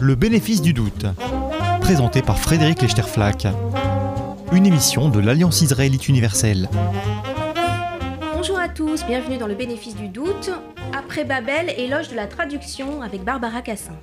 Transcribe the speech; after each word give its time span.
Le 0.00 0.14
bénéfice 0.14 0.62
du 0.62 0.72
doute, 0.72 1.04
présenté 1.82 2.22
par 2.22 2.38
Frédéric 2.38 2.80
Lechterflack, 2.80 3.46
une 4.52 4.64
émission 4.64 5.10
de 5.10 5.20
l'Alliance 5.20 5.60
israélite 5.60 6.08
universelle. 6.08 6.70
Bonjour 8.34 8.58
à 8.58 8.70
tous, 8.70 9.04
bienvenue 9.04 9.36
dans 9.36 9.46
le 9.46 9.54
bénéfice 9.54 9.96
du 9.96 10.08
doute. 10.08 10.48
Après 10.96 11.26
Babel, 11.26 11.74
éloge 11.76 12.08
de 12.08 12.16
la 12.16 12.26
traduction 12.26 13.02
avec 13.02 13.22
Barbara 13.22 13.60
Cassin. 13.60 13.98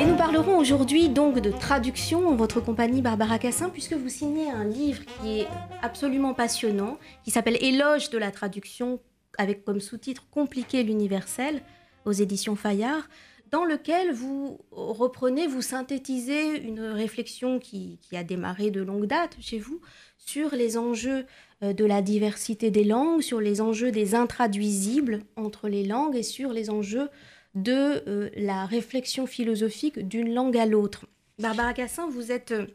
Et 0.00 0.04
nous 0.04 0.16
parlerons 0.16 0.58
aujourd'hui 0.58 1.08
donc 1.08 1.38
de 1.38 1.52
traduction 1.52 2.28
en 2.28 2.34
votre 2.34 2.60
compagnie 2.60 3.00
Barbara 3.00 3.38
Cassin 3.38 3.68
puisque 3.68 3.92
vous 3.92 4.08
signez 4.08 4.50
un 4.50 4.64
livre 4.64 5.02
qui 5.04 5.38
est 5.42 5.46
absolument 5.82 6.34
passionnant, 6.34 6.98
qui 7.22 7.30
s'appelle 7.30 7.58
Éloge 7.60 8.10
de 8.10 8.18
la 8.18 8.32
traduction 8.32 8.98
avec 9.38 9.64
comme 9.64 9.80
sous-titre 9.80 10.26
Compliquer 10.30 10.82
l'universel 10.82 11.62
aux 12.04 12.12
éditions 12.12 12.56
Fayard, 12.56 13.08
dans 13.50 13.64
lequel 13.64 14.12
vous 14.12 14.58
reprenez, 14.70 15.46
vous 15.46 15.62
synthétisez 15.62 16.58
une 16.60 16.80
réflexion 16.80 17.58
qui, 17.58 17.98
a 18.12 18.24
démarré 18.24 18.70
de 18.70 18.80
longue 18.82 19.06
date 19.06 19.36
chez 19.40 19.58
vous 19.58 19.80
sur 20.18 20.54
les 20.54 20.76
enjeux 20.76 21.26
euh, 21.62 21.72
de 21.72 21.84
la 21.84 22.02
diversité 22.02 22.70
des 22.70 22.84
langues, 22.84 23.22
sur 23.22 23.40
les 23.40 23.60
enjeux 23.60 23.92
des 23.92 24.14
intraduisibles 24.14 25.20
entre 25.36 25.68
les 25.68 25.84
langues 25.84 26.16
et 26.16 26.22
sur 26.22 26.52
les 26.52 26.70
enjeux 26.70 27.08
de 27.54 28.02
euh, 28.08 28.30
la 28.36 28.66
réflexion 28.66 29.26
philosophique 29.26 30.06
d'une 30.06 30.34
langue 30.34 30.58
à 30.58 30.66
l'autre. 30.66 31.06
Barbara 31.38 31.72
Cassin, 31.72 32.08
vous 32.08 32.32
êtes 32.32 32.52
euh, 32.52 32.66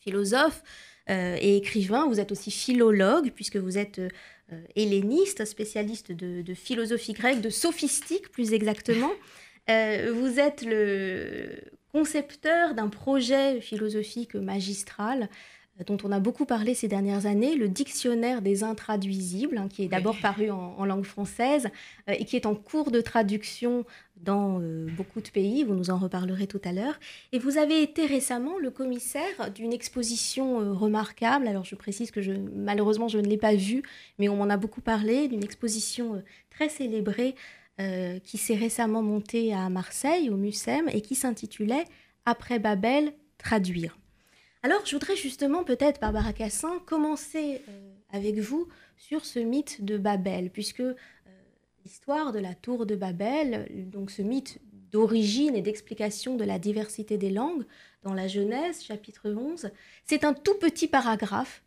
philosophe 0.00 0.62
et 1.08 1.56
écrivain, 1.56 2.08
vous 2.08 2.18
êtes 2.18 2.32
aussi 2.32 2.50
philologue, 2.50 3.30
puisque 3.32 3.58
vous 3.58 3.78
êtes 3.78 4.00
helléniste, 4.74 5.44
spécialiste 5.44 6.12
de, 6.12 6.42
de, 6.42 6.54
philosophie 6.54 7.12
grecque, 7.12 7.40
de 7.40 7.50
sophistique 7.50 8.30
plus 8.30 8.52
exactement. 8.52 9.12
vous 9.68 10.38
êtes 10.38 10.62
le 10.62 11.60
concepteur 11.92 12.74
d'un 12.74 12.88
projet 12.88 13.60
philosophique 13.60 14.34
magistral 14.34 15.28
dont 15.84 15.98
on 16.04 16.12
a 16.12 16.20
beaucoup 16.20 16.46
parlé 16.46 16.74
ces 16.74 16.88
dernières 16.88 17.26
années, 17.26 17.54
le 17.54 17.68
dictionnaire 17.68 18.40
des 18.40 18.64
intraduisibles, 18.64 19.58
hein, 19.58 19.68
qui 19.68 19.84
est 19.84 19.88
d'abord 19.88 20.16
paru 20.20 20.50
en, 20.50 20.84
langue 20.86 21.04
française 21.04 21.68
euh, 22.08 22.14
et 22.18 22.24
qui 22.24 22.36
est 22.36 22.46
en 22.46 22.54
cours 22.54 22.90
de 22.90 23.00
traduction 23.02 23.84
dans 24.16 24.60
euh, 24.60 24.86
beaucoup 24.96 25.20
de 25.20 25.28
pays. 25.28 25.64
Vous 25.64 25.74
nous 25.74 25.90
en 25.90 25.98
reparlerez 25.98 26.46
tout 26.46 26.60
à 26.64 26.72
l'heure. 26.72 26.98
Et 27.32 27.38
vous 27.38 27.58
avez 27.58 27.82
été 27.82 28.06
récemment 28.06 28.58
le 28.58 28.70
commissaire 28.70 29.50
d'une 29.54 29.72
exposition 29.72 30.60
euh, 30.60 30.72
remarquable. 30.72 31.46
Alors 31.46 31.64
je 31.64 31.74
précise 31.74 32.10
que 32.10 32.22
je, 32.22 32.32
malheureusement 32.32 33.08
je 33.08 33.18
ne 33.18 33.26
l'ai 33.26 33.36
pas 33.36 33.54
vue, 33.54 33.82
mais 34.18 34.30
on 34.30 34.36
m'en 34.36 34.48
a 34.48 34.56
beaucoup 34.56 34.80
parlé, 34.80 35.28
d'une 35.28 35.44
exposition 35.44 36.22
très 36.50 36.68
célébrée 36.68 37.34
qui 38.24 38.38
s'est 38.38 38.54
récemment 38.54 39.02
montée 39.02 39.52
à 39.52 39.68
Marseille, 39.68 40.30
au 40.30 40.36
MUSEM, 40.38 40.88
et 40.94 41.02
qui 41.02 41.14
s'intitulait 41.14 41.84
Après 42.24 42.58
Babel, 42.58 43.12
traduire. 43.36 43.98
Alors, 44.62 44.84
je 44.84 44.92
voudrais 44.92 45.16
justement, 45.16 45.64
peut-être, 45.64 46.00
Barbara 46.00 46.32
Cassin, 46.32 46.80
commencer 46.86 47.62
euh, 47.68 47.92
avec 48.10 48.38
vous 48.38 48.68
sur 48.96 49.24
ce 49.24 49.38
mythe 49.38 49.84
de 49.84 49.98
Babel, 49.98 50.50
puisque 50.50 50.80
euh, 50.80 50.94
l'histoire 51.84 52.32
de 52.32 52.38
la 52.38 52.54
tour 52.54 52.86
de 52.86 52.96
Babel, 52.96 53.68
donc 53.90 54.10
ce 54.10 54.22
mythe 54.22 54.58
d'origine 54.90 55.54
et 55.54 55.62
d'explication 55.62 56.36
de 56.36 56.44
la 56.44 56.58
diversité 56.58 57.18
des 57.18 57.30
langues, 57.30 57.64
dans 58.02 58.14
la 58.14 58.28
Genèse, 58.28 58.82
chapitre 58.82 59.30
11, 59.30 59.70
c'est 60.04 60.24
un 60.24 60.32
tout 60.32 60.54
petit 60.54 60.88
paragraphe 60.88 61.62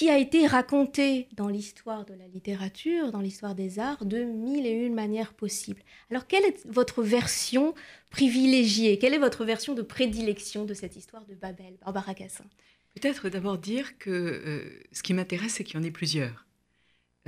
qui 0.00 0.08
a 0.08 0.16
été 0.16 0.46
raconté 0.46 1.28
dans 1.36 1.48
l'histoire 1.48 2.06
de 2.06 2.14
la 2.14 2.26
littérature, 2.26 3.12
dans 3.12 3.20
l'histoire 3.20 3.54
des 3.54 3.78
arts, 3.78 4.06
de 4.06 4.22
mille 4.22 4.64
et 4.64 4.70
une 4.70 4.94
manières 4.94 5.34
possibles. 5.34 5.82
Alors, 6.10 6.26
quelle 6.26 6.42
est 6.46 6.66
votre 6.66 7.02
version 7.02 7.74
privilégiée? 8.08 8.98
Quelle 8.98 9.12
est 9.12 9.18
votre 9.18 9.44
version 9.44 9.74
de 9.74 9.82
prédilection 9.82 10.64
de 10.64 10.72
cette 10.72 10.96
histoire 10.96 11.26
de 11.26 11.34
Babel, 11.34 11.76
Barbara 11.84 12.14
Cassin? 12.14 12.46
Peut-être 12.94 13.28
d'abord 13.28 13.58
dire 13.58 13.98
que 13.98 14.08
euh, 14.08 14.82
ce 14.90 15.02
qui 15.02 15.12
m'intéresse, 15.12 15.56
c'est 15.56 15.64
qu'il 15.64 15.78
y 15.78 15.78
en 15.78 15.84
ait 15.84 15.90
plusieurs. 15.90 16.46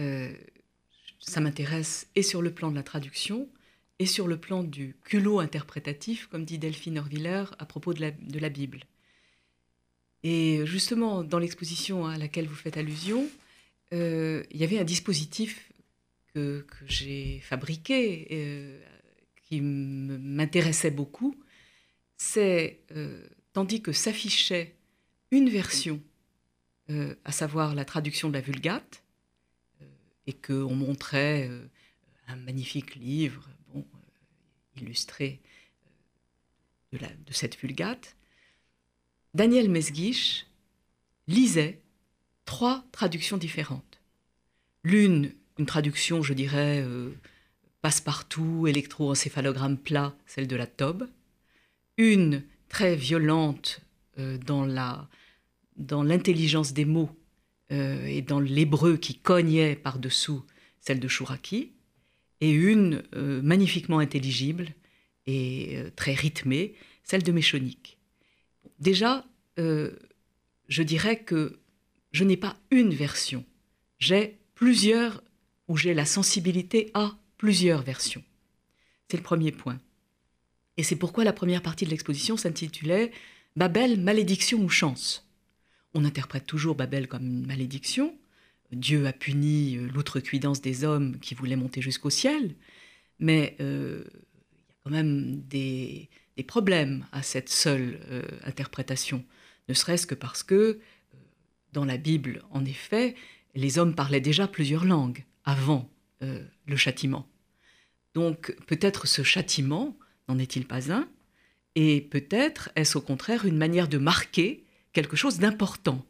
Euh, 0.00 0.32
ça 1.18 1.42
m'intéresse 1.42 2.08
et 2.14 2.22
sur 2.22 2.40
le 2.40 2.54
plan 2.54 2.70
de 2.70 2.76
la 2.76 2.82
traduction, 2.82 3.50
et 3.98 4.06
sur 4.06 4.26
le 4.26 4.38
plan 4.38 4.64
du 4.64 4.96
culot 5.04 5.40
interprétatif, 5.40 6.26
comme 6.28 6.46
dit 6.46 6.56
Delphine 6.56 6.98
Orviller 6.98 7.44
à 7.58 7.66
propos 7.66 7.92
de 7.92 8.00
la, 8.00 8.12
de 8.12 8.38
la 8.38 8.48
Bible. 8.48 8.86
Et 10.24 10.64
justement, 10.66 11.24
dans 11.24 11.38
l'exposition 11.38 12.06
à 12.06 12.16
laquelle 12.16 12.46
vous 12.46 12.54
faites 12.54 12.76
allusion, 12.76 13.28
euh, 13.92 14.44
il 14.50 14.58
y 14.58 14.64
avait 14.64 14.78
un 14.78 14.84
dispositif 14.84 15.72
que, 16.34 16.64
j'ai 16.86 17.40
fabriqué, 17.40 18.28
euh, 18.30 18.80
qui 19.36 19.60
m'intéressait 19.60 20.90
beaucoup. 20.90 21.36
C'est, 22.16 22.80
euh, 22.92 23.26
tandis 23.52 23.82
que 23.82 23.92
s'affichait 23.92 24.74
une 25.30 25.48
version, 25.48 26.00
à 27.24 27.32
savoir 27.32 27.74
la 27.74 27.86
traduction 27.86 28.28
de 28.28 28.34
la 28.34 28.42
Vulgate, 28.42 29.02
et 30.26 30.34
qu'on 30.34 30.74
montrait 30.74 31.50
un 32.28 32.36
magnifique 32.36 32.96
livre 32.96 33.48
illustré 34.76 35.40
de 36.92 37.32
cette 37.32 37.56
Vulgate, 37.56 38.14
Daniel 39.34 39.70
Mesguich 39.70 40.46
lisait 41.26 41.80
trois 42.44 42.84
traductions 42.92 43.38
différentes. 43.38 44.00
L'une, 44.84 45.32
une 45.58 45.64
traduction, 45.64 46.22
je 46.22 46.34
dirais, 46.34 46.82
euh, 46.84 47.10
passe-partout, 47.80 48.66
électroencéphalogramme 48.66 49.78
plat, 49.78 50.14
celle 50.26 50.48
de 50.48 50.56
la 50.56 50.66
Tobe. 50.66 51.08
Une 51.96 52.42
très 52.68 52.94
violente 52.94 53.80
euh, 54.18 54.36
dans 54.38 54.66
la 54.66 55.08
dans 55.76 56.02
l'intelligence 56.02 56.74
des 56.74 56.84
mots 56.84 57.08
euh, 57.70 58.04
et 58.04 58.20
dans 58.20 58.40
l'hébreu 58.40 58.98
qui 58.98 59.14
cognait 59.14 59.74
par-dessous, 59.74 60.44
celle 60.80 61.00
de 61.00 61.08
Chouraki. 61.08 61.72
Et 62.42 62.50
une 62.50 63.04
magnifiquement 63.14 64.00
intelligible 64.00 64.74
et 65.26 65.78
très 65.94 66.12
rythmée, 66.12 66.74
celle 67.04 67.22
de 67.22 67.30
Méchonique. 67.30 67.98
Déjà, 68.82 69.24
euh, 69.60 69.92
je 70.68 70.82
dirais 70.82 71.22
que 71.22 71.60
je 72.10 72.24
n'ai 72.24 72.36
pas 72.36 72.56
une 72.72 72.92
version. 72.92 73.44
J'ai 74.00 74.40
plusieurs, 74.56 75.22
ou 75.68 75.76
j'ai 75.76 75.94
la 75.94 76.04
sensibilité 76.04 76.90
à 76.92 77.16
plusieurs 77.38 77.82
versions. 77.82 78.24
C'est 79.08 79.18
le 79.18 79.22
premier 79.22 79.52
point. 79.52 79.78
Et 80.78 80.82
c'est 80.82 80.96
pourquoi 80.96 81.22
la 81.22 81.32
première 81.32 81.62
partie 81.62 81.84
de 81.84 81.90
l'exposition 81.90 82.36
s'intitulait 82.36 83.12
Babel, 83.54 84.00
malédiction 84.00 84.58
ou 84.58 84.68
chance. 84.68 85.30
On 85.94 86.04
interprète 86.04 86.46
toujours 86.46 86.74
Babel 86.74 87.06
comme 87.06 87.24
une 87.24 87.46
malédiction. 87.46 88.18
Dieu 88.72 89.06
a 89.06 89.12
puni 89.12 89.76
euh, 89.76 89.86
l'outrecuidance 89.94 90.60
des 90.60 90.82
hommes 90.82 91.20
qui 91.20 91.36
voulaient 91.36 91.54
monter 91.54 91.82
jusqu'au 91.82 92.10
ciel. 92.10 92.56
Mais 93.20 93.54
euh, 93.60 94.02
il 94.10 94.70
y 94.70 94.72
a 94.72 94.76
quand 94.82 94.90
même 94.90 95.40
des, 95.42 96.08
des 96.36 96.42
problèmes 96.42 97.06
à 97.12 97.22
cette 97.22 97.48
seule 97.48 98.00
euh, 98.10 98.22
interprétation, 98.44 99.24
ne 99.68 99.74
serait-ce 99.74 100.06
que 100.06 100.14
parce 100.14 100.42
que 100.42 100.54
euh, 100.54 100.78
dans 101.72 101.84
la 101.84 101.96
Bible, 101.96 102.42
en 102.50 102.64
effet, 102.64 103.14
les 103.54 103.78
hommes 103.78 103.94
parlaient 103.94 104.20
déjà 104.20 104.48
plusieurs 104.48 104.84
langues 104.84 105.24
avant 105.44 105.90
euh, 106.22 106.44
le 106.66 106.76
châtiment. 106.76 107.26
Donc 108.14 108.56
peut-être 108.66 109.06
ce 109.06 109.22
châtiment 109.22 109.96
n'en 110.28 110.38
est-il 110.38 110.66
pas 110.66 110.92
un, 110.92 111.08
et 111.74 112.00
peut-être 112.00 112.70
est-ce 112.76 112.98
au 112.98 113.00
contraire 113.00 113.46
une 113.46 113.56
manière 113.56 113.88
de 113.88 113.98
marquer 113.98 114.64
quelque 114.92 115.16
chose 115.16 115.38
d'important, 115.38 116.04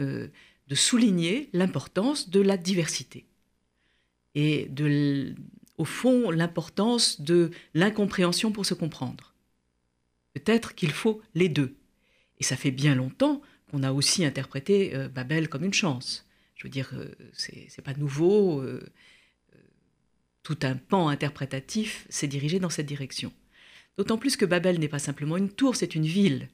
de 0.00 0.74
souligner 0.74 1.50
l'importance 1.52 2.30
de 2.30 2.40
la 2.40 2.56
diversité 2.56 3.26
et 4.34 4.66
de, 4.66 5.34
au 5.78 5.84
fond 5.84 6.30
l'importance 6.30 7.20
de 7.20 7.50
l'incompréhension 7.74 8.50
pour 8.52 8.66
se 8.66 8.74
comprendre. 8.74 9.34
Peut-être 10.38 10.74
qu'il 10.76 10.92
faut 10.92 11.20
les 11.34 11.48
deux. 11.48 11.74
Et 12.38 12.44
ça 12.44 12.56
fait 12.56 12.70
bien 12.70 12.94
longtemps 12.94 13.42
qu'on 13.70 13.82
a 13.82 13.92
aussi 13.92 14.24
interprété 14.24 14.94
euh, 14.94 15.08
Babel 15.08 15.48
comme 15.48 15.64
une 15.64 15.74
chance. 15.74 16.26
Je 16.54 16.64
veux 16.64 16.70
dire, 16.70 16.90
euh, 16.94 17.12
c'est 17.32 17.82
pas 17.82 17.94
nouveau. 17.94 18.60
Euh, 18.60 18.80
tout 20.44 20.58
un 20.62 20.76
pan 20.76 21.08
interprétatif 21.08 22.06
s'est 22.08 22.28
dirigé 22.28 22.60
dans 22.60 22.70
cette 22.70 22.86
direction. 22.86 23.32
D'autant 23.96 24.16
plus 24.16 24.36
que 24.36 24.44
Babel 24.44 24.78
n'est 24.78 24.88
pas 24.88 25.00
simplement 25.00 25.36
une 25.36 25.50
tour, 25.50 25.74
c'est 25.74 25.96
une 25.96 26.06
ville. 26.06 26.48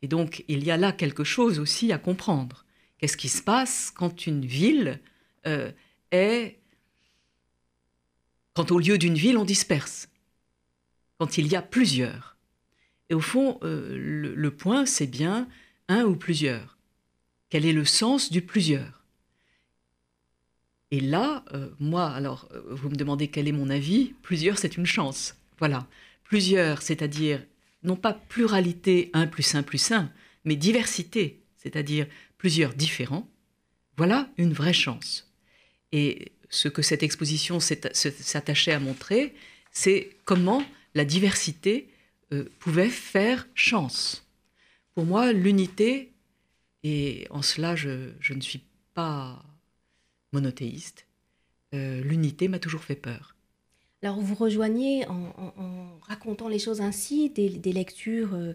Et 0.00 0.08
donc, 0.08 0.42
il 0.48 0.64
y 0.64 0.70
a 0.70 0.78
là 0.78 0.92
quelque 0.92 1.24
chose 1.24 1.58
aussi 1.58 1.92
à 1.92 1.98
comprendre. 1.98 2.64
Qu'est-ce 2.98 3.18
qui 3.18 3.28
se 3.28 3.42
passe 3.42 3.92
quand 3.94 4.26
une 4.26 4.46
ville 4.46 5.00
est... 6.10 6.58
Quand 8.54 8.72
au 8.72 8.78
lieu 8.78 8.96
d'une 8.96 9.14
ville, 9.14 9.36
on 9.36 9.44
disperse? 9.44 10.08
Quand 11.18 11.38
il 11.38 11.46
y 11.46 11.54
a 11.54 11.62
plusieurs? 11.62 12.35
Et 13.10 13.14
au 13.14 13.20
fond, 13.20 13.58
euh, 13.62 13.96
le, 13.96 14.50
point, 14.50 14.86
c'est 14.86 15.06
bien 15.06 15.48
un 15.88 16.04
ou 16.04 16.16
plusieurs. 16.16 16.76
Quel 17.50 17.64
est 17.64 17.72
le 17.72 17.84
sens 17.84 18.30
du 18.30 18.42
plusieurs? 18.42 19.04
Et 20.90 21.00
là, 21.00 21.44
euh, 21.52 21.68
moi, 21.78 22.08
alors, 22.10 22.48
euh, 22.52 22.62
vous 22.70 22.90
me 22.90 22.96
demandez 22.96 23.28
quel 23.28 23.48
est 23.48 23.52
mon 23.52 23.70
avis. 23.70 24.14
Plusieurs, 24.22 24.58
c'est 24.58 24.76
une 24.76 24.86
chance. 24.86 25.36
Voilà. 25.58 25.86
Plusieurs, 26.24 26.82
c'est-à-dire, 26.82 27.44
non 27.82 27.96
pas 27.96 28.12
pluralité, 28.12 29.10
un 29.12 29.26
plus 29.26 29.54
un 29.54 29.62
plus 29.62 29.92
un, 29.92 30.10
mais 30.44 30.56
diversité, 30.56 31.40
c'est-à-dire 31.56 32.06
plusieurs 32.38 32.74
différents. 32.74 33.28
Voilà 33.96 34.28
une 34.36 34.52
vraie 34.52 34.72
chance. 34.72 35.30
Et 35.92 36.32
ce 36.50 36.68
que 36.68 36.82
cette 36.82 37.02
exposition 37.02 37.60
s'attachait 37.60 38.72
à 38.72 38.80
montrer, 38.80 39.34
c'est 39.70 40.10
comment 40.24 40.64
la 40.94 41.04
diversité 41.04 41.88
euh, 42.32 42.44
pouvait 42.58 42.88
faire 42.88 43.46
chance. 43.54 44.26
Pour 44.94 45.04
moi, 45.04 45.32
l'unité, 45.32 46.12
et 46.82 47.26
en 47.30 47.42
cela 47.42 47.76
je, 47.76 48.10
ne 48.32 48.40
suis 48.40 48.64
pas 48.94 49.44
monothéiste, 50.32 51.06
euh, 51.74 52.02
l'unité 52.02 52.48
m'a 52.48 52.58
toujours 52.58 52.82
fait 52.82 52.96
peur. 52.96 53.36
Alors 54.02 54.20
vous 54.20 54.34
rejoignez 54.34 55.06
en, 55.08 55.98
racontant 56.02 56.48
les 56.48 56.58
choses 56.58 56.80
ainsi 56.80 57.30
des, 57.30 57.48
lectures 57.72 58.34
euh, 58.34 58.54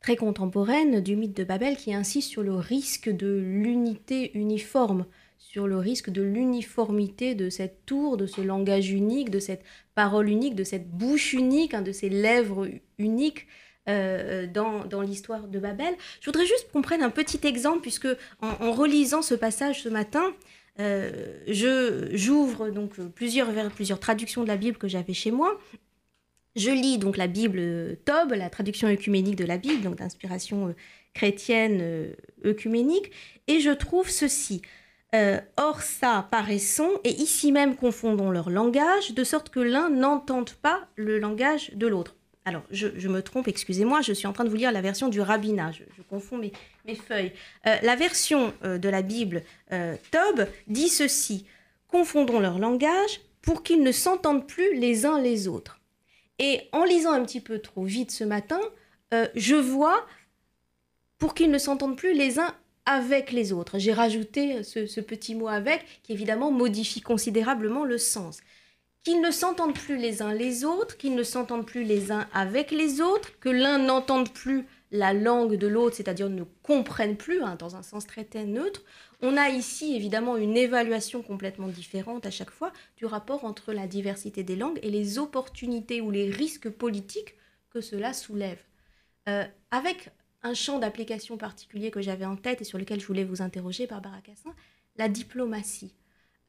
très 0.00 0.16
contemporaines 0.16 1.00
du 1.00 1.16
mythe 1.16 1.36
de 1.36 1.44
Babel 1.44 1.76
qui 1.76 1.94
insistent 1.94 2.30
sur 2.30 2.42
le 2.42 2.54
risque 2.54 3.08
de 3.08 3.28
l'unité 3.28 4.36
uniforme 4.36 5.06
sur 5.38 5.66
le 5.66 5.78
risque 5.78 6.10
de 6.10 6.20
l'uniformité 6.20 7.34
de 7.34 7.48
cette 7.48 7.86
tour, 7.86 8.16
de 8.16 8.26
ce 8.26 8.40
langage 8.40 8.90
unique, 8.90 9.30
de 9.30 9.38
cette 9.38 9.62
parole 9.94 10.28
unique, 10.28 10.54
de 10.54 10.64
cette 10.64 10.90
bouche 10.90 11.32
unique, 11.32 11.74
hein, 11.74 11.82
de 11.82 11.92
ces 11.92 12.08
lèvres 12.08 12.68
uniques. 12.98 13.46
Euh, 13.88 14.46
dans, 14.46 15.00
l'histoire 15.00 15.48
de 15.48 15.58
Babel. 15.58 15.94
Je 16.20 16.26
voudrais 16.26 16.44
juste 16.44 16.70
qu'on 16.70 16.82
prenne 16.82 17.02
un 17.02 17.08
petit 17.08 17.40
exemple, 17.46 17.80
puisque 17.80 18.08
en, 18.42 18.70
relisant 18.70 19.22
ce 19.22 19.34
passage 19.34 19.82
ce 19.82 19.88
matin, 19.88 20.34
euh, 20.78 21.40
j'ouvre 22.12 22.68
donc 22.68 23.00
plusieurs, 23.14 23.48
plusieurs 23.70 23.98
traductions 23.98 24.42
de 24.42 24.48
la 24.48 24.58
Bible 24.58 24.76
que 24.76 24.88
j'avais 24.88 25.14
chez 25.14 25.30
moi. 25.30 25.58
Je 26.54 26.70
lis 26.70 26.98
donc 26.98 27.16
la 27.16 27.28
Bible 27.28 27.96
Tob, 28.04 28.32
la 28.32 28.50
traduction 28.50 28.88
œcuménique 28.88 29.36
de 29.36 29.46
la 29.46 29.56
Bible, 29.56 29.80
donc 29.80 29.96
d'inspiration 29.96 30.68
euh, 30.68 30.72
chrétienne 31.14 32.12
œcuménique, 32.44 33.10
et 33.46 33.60
je 33.60 33.70
trouve 33.70 34.10
ceci. 34.10 34.60
Euh, 35.14 35.40
or 35.56 35.80
ça 35.80 36.28
paraissons, 36.30 37.00
et 37.02 37.10
ici 37.10 37.50
même 37.50 37.76
confondons 37.76 38.30
leur 38.30 38.50
langage, 38.50 39.12
de 39.12 39.24
sorte 39.24 39.48
que 39.48 39.60
l'un 39.60 39.88
n'entende 39.88 40.50
pas 40.50 40.86
le 40.96 41.18
langage 41.18 41.72
de 41.74 41.86
l'autre. 41.86 42.14
Alors, 42.44 42.62
je, 42.70 43.08
me 43.08 43.20
trompe, 43.20 43.48
excusez-moi, 43.48 44.00
je 44.00 44.12
suis 44.12 44.26
en 44.26 44.32
train 44.32 44.44
de 44.44 44.48
vous 44.48 44.56
lire 44.56 44.72
la 44.72 44.80
version 44.80 45.08
du 45.08 45.20
rabbinat, 45.20 45.72
je, 45.72 46.02
confonds 46.08 46.38
mes, 46.38 46.52
feuilles. 46.94 47.32
Euh, 47.66 47.76
la 47.82 47.94
version 47.94 48.54
euh, 48.64 48.78
de 48.78 48.88
la 48.88 49.02
Bible 49.02 49.42
Tob 50.10 50.46
dit 50.66 50.88
ceci, 50.88 51.46
confondons 51.88 52.40
leur 52.40 52.58
langage 52.58 53.20
pour 53.42 53.62
qu'ils 53.62 53.82
ne 53.82 53.92
s'entendent 53.92 54.46
plus 54.46 54.74
les 54.74 55.04
uns 55.04 55.20
les 55.20 55.48
autres. 55.48 55.80
Et 56.38 56.62
en 56.72 56.84
lisant 56.84 57.12
un 57.12 57.24
petit 57.24 57.40
peu 57.40 57.58
trop 57.58 57.84
vite 57.84 58.10
ce 58.10 58.24
matin, 58.24 58.60
je 59.34 59.56
vois 59.56 60.06
pour 61.18 61.34
qu'ils 61.34 61.50
ne 61.50 61.58
s'entendent 61.58 61.96
plus 61.96 62.14
les 62.14 62.38
uns 62.38 62.54
avec 62.88 63.32
les 63.32 63.52
autres. 63.52 63.78
J'ai 63.78 63.92
rajouté 63.92 64.62
ce, 64.62 65.00
petit 65.00 65.34
mot 65.34 65.48
avec 65.48 65.84
qui 66.02 66.12
évidemment 66.14 66.50
modifie 66.50 67.02
considérablement 67.02 67.84
le 67.84 67.98
sens. 67.98 68.40
Qu'ils 69.04 69.20
ne 69.20 69.30
s'entendent 69.30 69.74
plus 69.74 69.98
les 69.98 70.22
uns 70.22 70.32
les 70.32 70.64
autres, 70.64 70.96
qu'ils 70.96 71.14
ne 71.14 71.22
s'entendent 71.22 71.66
plus 71.66 71.84
les 71.84 72.10
uns 72.10 72.26
avec 72.32 72.70
les 72.70 73.02
autres, 73.02 73.38
que 73.40 73.50
l'un 73.50 73.78
n'entende 73.78 74.32
plus 74.32 74.66
la 74.90 75.12
langue 75.12 75.56
de 75.56 75.66
l'autre, 75.66 75.96
c'est-à-dire 75.96 76.30
ne 76.30 76.44
comprenne 76.62 77.18
plus, 77.18 77.42
hein, 77.42 77.56
dans 77.58 77.76
un 77.76 77.82
sens 77.82 78.06
très, 78.06 78.24
très 78.24 78.46
neutre. 78.46 78.82
On 79.20 79.36
a 79.36 79.50
ici 79.50 79.94
évidemment 79.94 80.38
une 80.38 80.56
évaluation 80.56 81.20
complètement 81.22 81.68
différente 81.68 82.24
à 82.24 82.30
chaque 82.30 82.50
fois 82.50 82.72
du 82.96 83.04
rapport 83.04 83.44
entre 83.44 83.74
la 83.74 83.86
diversité 83.86 84.42
des 84.42 84.56
langues 84.56 84.80
et 84.82 84.90
les 84.90 85.18
opportunités 85.18 86.00
ou 86.00 86.10
les 86.10 86.30
risques 86.30 86.70
politiques 86.70 87.34
que 87.68 87.82
cela 87.82 88.14
soulève. 88.14 88.62
Euh, 89.28 89.44
avec 89.70 90.08
un 90.42 90.54
champ 90.54 90.78
d'application 90.78 91.36
particulier 91.36 91.90
que 91.90 92.00
j'avais 92.00 92.24
en 92.24 92.36
tête 92.36 92.60
et 92.60 92.64
sur 92.64 92.78
lequel 92.78 93.00
je 93.00 93.06
voulais 93.06 93.24
vous 93.24 93.42
interroger, 93.42 93.86
Barbara 93.86 94.20
Cassin, 94.20 94.54
la 94.96 95.08
diplomatie. 95.08 95.94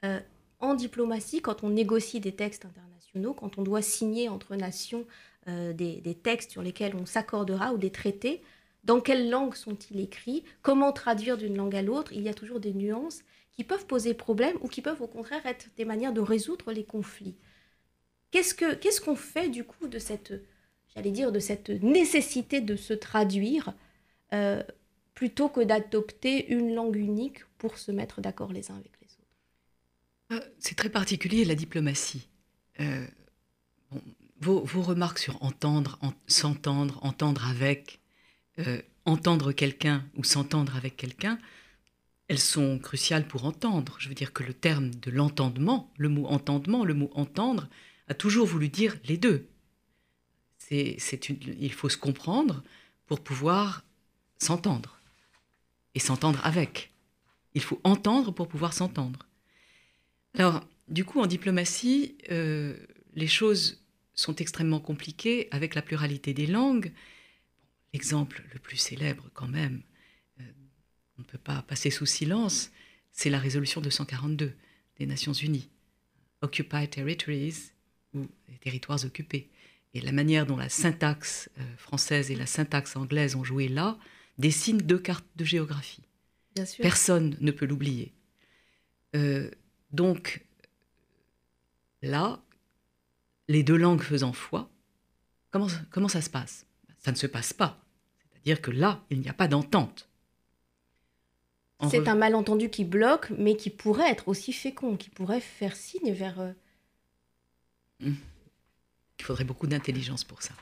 Euh, 0.06 0.20
en 0.60 0.74
diplomatie, 0.74 1.42
quand 1.42 1.64
on 1.64 1.70
négocie 1.70 2.20
des 2.20 2.34
textes 2.34 2.66
internationaux, 2.66 3.34
quand 3.34 3.58
on 3.58 3.64
doit 3.64 3.82
signer 3.82 4.30
entre 4.30 4.56
nations 4.56 5.06
euh, 5.48 5.74
des, 5.74 6.02
textes 6.22 6.52
sur 6.52 6.62
lesquels 6.62 6.96
on 6.96 7.06
s'accordera 7.06 7.74
ou 7.74 7.78
des 7.78 7.92
traités, 7.92 8.44
dans 8.84 9.02
quelle 9.02 9.30
langue 9.30 9.56
sont-ils 9.56 10.00
écrits 10.00 10.44
Comment 10.62 10.92
traduire 10.92 11.38
d'une 11.38 11.58
langue 11.58 11.76
à 11.76 11.82
l'autre 11.82 12.14
Il 12.14 12.22
y 12.22 12.30
a 12.30 12.34
toujours 12.34 12.60
des 12.60 12.74
nuances 12.74 13.22
qui 13.52 13.64
peuvent 13.64 13.86
poser 13.86 14.14
problème 14.14 14.58
ou 14.62 14.68
qui 14.68 14.82
peuvent 14.82 15.02
au 15.02 15.08
contraire 15.08 15.46
être 15.46 15.68
des 15.78 15.86
manières 15.86 16.14
de 16.14 16.22
résoudre 16.22 16.72
les 16.72 16.86
conflits. 16.86 17.36
Qu'est-ce 18.32 19.02
qu'on 19.02 19.16
fait 19.16 19.50
du 19.50 19.64
coup 19.64 19.88
de 19.88 20.00
cette 20.00 20.34
j'allais 20.96 21.12
dire, 21.12 21.32
de 21.32 21.40
cette 21.40 21.70
nécessité 21.70 22.62
de 22.62 22.76
se 22.76 22.94
traduire 22.94 23.74
euh, 24.34 24.64
plutôt 25.14 25.50
que 25.50 25.62
d'adopter 25.62 26.52
une 26.52 26.74
langue 26.74 26.96
unique 26.96 27.40
pour 27.58 27.78
se 27.78 27.92
mettre 27.92 28.22
d'accord 28.22 28.52
les 28.52 28.72
uns 28.72 28.76
avec 28.76 28.92
les 29.02 29.08
autres. 29.08 30.44
Euh, 30.44 30.50
c'est 30.60 30.76
très 30.76 30.90
particulier 30.90 31.46
la 31.46 31.56
diplomatie. 31.56 32.28
Euh, 32.80 33.06
vos, 34.40 34.64
remarques 34.82 35.20
sur 35.20 35.42
entendre, 35.44 36.00
s'entendre, 36.28 37.00
entendre 37.04 37.46
avec, 37.50 38.00
entendre 39.04 39.52
quelqu'un 39.52 40.06
ou 40.16 40.24
s'entendre 40.24 40.78
avec 40.78 40.96
quelqu'un, 40.96 41.40
elles 42.30 42.40
sont 42.40 42.80
cruciales 42.80 43.28
pour 43.28 43.44
entendre. 43.44 43.98
Je 44.00 44.08
veux 44.08 44.16
dire 44.16 44.32
que 44.32 44.44
le 44.44 44.54
terme 44.54 44.92
de 44.92 45.12
l'entendement, 45.12 45.92
le 45.98 46.08
mot 46.08 46.26
entendement, 46.28 46.86
le 46.86 46.94
mot 46.94 47.10
entendre, 47.16 47.68
a 48.08 48.14
toujours 48.14 48.48
voulu 48.48 48.70
dire 48.70 48.96
les 49.04 49.18
deux 49.18 49.50
il 50.72 51.74
faut 51.74 51.90
se 51.90 51.98
comprendre 51.98 52.64
pour 53.08 53.22
pouvoir 53.22 53.84
s'entendre 54.38 55.00
et 55.96 56.00
s'entendre 56.00 56.40
avec. 56.46 56.92
Il 57.56 57.62
faut 57.62 57.82
entendre 57.84 58.32
pour 58.32 58.48
pouvoir 58.48 58.74
s'entendre. 58.74 59.28
Alors, 60.36 60.66
du 60.88 61.06
coup, 61.06 61.20
en 61.20 61.26
diplomatie, 61.26 62.16
euh, 62.32 62.78
les 63.16 63.28
choses 63.28 63.84
sont 64.14 64.36
extrêmement 64.36 64.80
compliquées 64.80 65.48
avec 65.52 65.76
la 65.76 65.82
pluralité 65.82 66.34
des 66.34 66.48
langues. 66.48 66.92
L'exemple 67.94 68.44
le 68.54 68.60
plus 68.60 68.78
célèbre, 68.78 69.30
quand 69.34 69.48
même, 69.48 69.82
euh, 70.40 70.44
on 71.18 71.22
ne 71.22 71.28
peut 71.28 71.40
pas 71.40 71.62
passer 71.64 71.90
sous 71.90 72.06
silence, 72.06 72.72
c'est 73.12 73.30
la 73.30 73.40
résolution 73.40 73.82
242 73.82 74.54
des 74.98 75.06
Nations 75.06 75.34
Unies. 75.34 75.70
Occupied 76.42 76.88
Territories, 76.88 77.72
ou 78.14 78.28
les 78.48 78.58
territoires 78.58 79.04
occupés. 79.04 79.50
Et 79.94 80.02
la 80.02 80.12
manière 80.12 80.46
dont 80.46 80.58
la 80.58 80.70
syntaxe 80.70 81.50
euh, 81.58 81.64
française 81.78 82.30
et 82.30 82.36
la 82.36 82.46
syntaxe 82.46 82.96
anglaise 82.96 83.36
ont 83.36 83.44
joué 83.44 83.68
là 83.68 83.98
dessine 84.38 84.78
deux 84.78 85.00
cartes 85.00 85.26
de 85.36 85.44
géographie. 85.44 86.04
Personne 86.82 87.38
ne 87.40 87.52
peut 87.52 87.66
l'oublier. 87.66 88.14
Euh, 89.16 89.50
donc, 89.92 90.46
là, 92.02 92.42
les 93.48 93.64
deux 93.64 93.78
langues 93.78 94.02
faisant 94.02 94.34
foi, 94.34 94.70
comment, 95.52 95.68
comment 95.90 96.08
ça 96.08 96.22
se 96.22 96.30
passe? 96.30 96.66
Ça 96.98 97.12
ne 97.12 97.18
se 97.18 97.28
passe 97.28 97.54
pas. 97.54 97.84
C'est-à-dire 98.32 98.62
que 98.62 98.72
là, 98.72 99.04
il 99.10 99.20
n'y 99.20 99.30
a 99.30 99.34
pas 99.34 99.48
d'entente. 99.48 100.10
C'est 101.90 102.10
un 102.10 102.16
malentendu 102.16 102.70
qui 102.70 102.84
bloque, 102.84 103.30
mais 103.38 103.56
qui 103.56 103.70
pourrait 103.70 104.12
être 104.12 104.28
aussi 104.28 104.52
fécond, 104.52 104.98
qui 104.98 105.10
pourrait 105.10 105.40
faire 105.40 105.76
signe 105.76 106.12
vers... 106.12 106.40
Euh, 106.42 106.52
hum. 108.04 108.16
Il 109.20 109.26
faudrait 109.26 109.44
beaucoup 109.44 109.68
d'intelligence 109.68 110.24
pour 110.24 110.42
ça. 110.42 110.54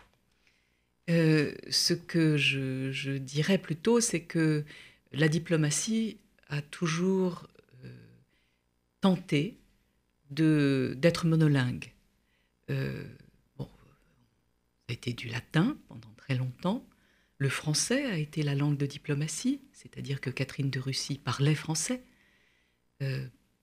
Euh, 1.10 1.54
ce 1.70 1.94
que 1.94 2.38
je, 2.38 3.18
dirais 3.18 3.58
plutôt, 3.58 4.02
c'est 4.02 4.22
que 4.22 4.66
la 5.14 5.30
diplomatie 5.30 6.18
a 6.50 6.62
toujours 6.62 7.48
euh, 7.86 7.90
tenté 9.00 9.58
d'être 10.30 11.26
monolingue. 11.26 11.94
Euh, 12.70 13.04
bon, 13.58 13.66
ça 13.66 14.90
a 14.90 14.94
été 14.94 15.14
du 15.14 15.30
latin 15.30 15.78
pendant 15.88 16.12
très 16.18 16.36
longtemps. 16.36 16.86
Le 17.38 17.48
français 17.48 18.06
a 18.06 18.18
été 18.18 18.44
la 18.44 18.56
langue 18.56 18.78
de 18.78 18.86
diplomatie, 18.86 19.62
c'est-à-dire 19.72 20.20
que 20.20 20.30
Catherine 20.30 20.70
de 20.70 20.80
Russie 20.80 21.18
parlait 21.18 21.56
français 21.56 22.02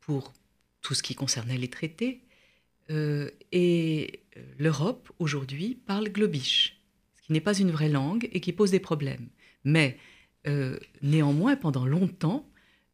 pour 0.00 0.32
tout 0.80 0.94
ce 0.94 1.02
qui 1.02 1.16
concernait 1.16 1.58
les 1.58 1.68
traités. 1.68 2.22
Et 2.88 4.23
l'Europe, 4.58 5.10
aujourd'hui, 5.18 5.78
parle 5.86 6.08
globish, 6.08 6.80
ce 7.14 7.22
qui 7.22 7.32
n'est 7.32 7.40
pas 7.40 7.56
une 7.56 7.70
vraie 7.70 7.88
langue 7.88 8.28
et 8.32 8.40
qui 8.40 8.52
pose 8.52 8.70
des 8.70 8.80
problèmes. 8.80 9.28
Mais 9.64 9.96
euh, 10.46 10.78
néanmoins, 11.02 11.56
pendant 11.56 11.86
longtemps, 11.86 12.48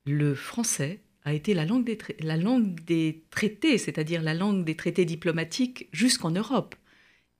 le 0.05 0.35
français 0.35 1.01
a 1.25 1.35
été 1.35 1.55
la 1.55 1.67
langue 1.67 1.85
des, 1.85 1.99
la 2.21 2.37
langue 2.37 2.81
des 2.85 3.25
traités, 3.31 3.79
c'est-à-dire 3.79 4.23
la 4.23 4.35
langue 4.35 4.65
des 4.65 4.77
traités 4.77 5.05
diplomatiques 5.05 5.89
jusqu'en 5.93 6.31
Europe, 6.31 6.75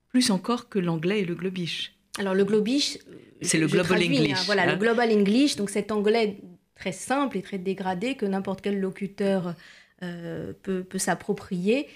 plus 0.09 0.29
encore 0.31 0.69
que 0.69 0.79
l'anglais 0.79 1.21
et 1.21 1.25
le 1.25 1.35
globish. 1.35 1.95
Alors 2.19 2.33
le 2.33 2.43
globish, 2.43 2.97
c'est 3.41 3.57
le 3.57 3.67
global 3.67 4.01
hein, 4.01 4.05
English. 4.05 4.45
voilà, 4.45 4.65
le 4.65 4.73
hein. 4.73 4.77
global 4.77 5.11
English, 5.11 5.55
donc 5.55 5.69
cet 5.69 5.91
anglais 5.91 6.37
très 6.75 6.91
simple 6.91 7.37
et 7.37 7.41
très 7.41 7.57
dégradé 7.57 8.15
que 8.15 8.25
n'importe 8.25 8.61
quel 8.61 8.79
locuteur 8.79 9.55
peut, 9.99 10.83
peut 10.83 10.97
s'approprier 10.97 11.87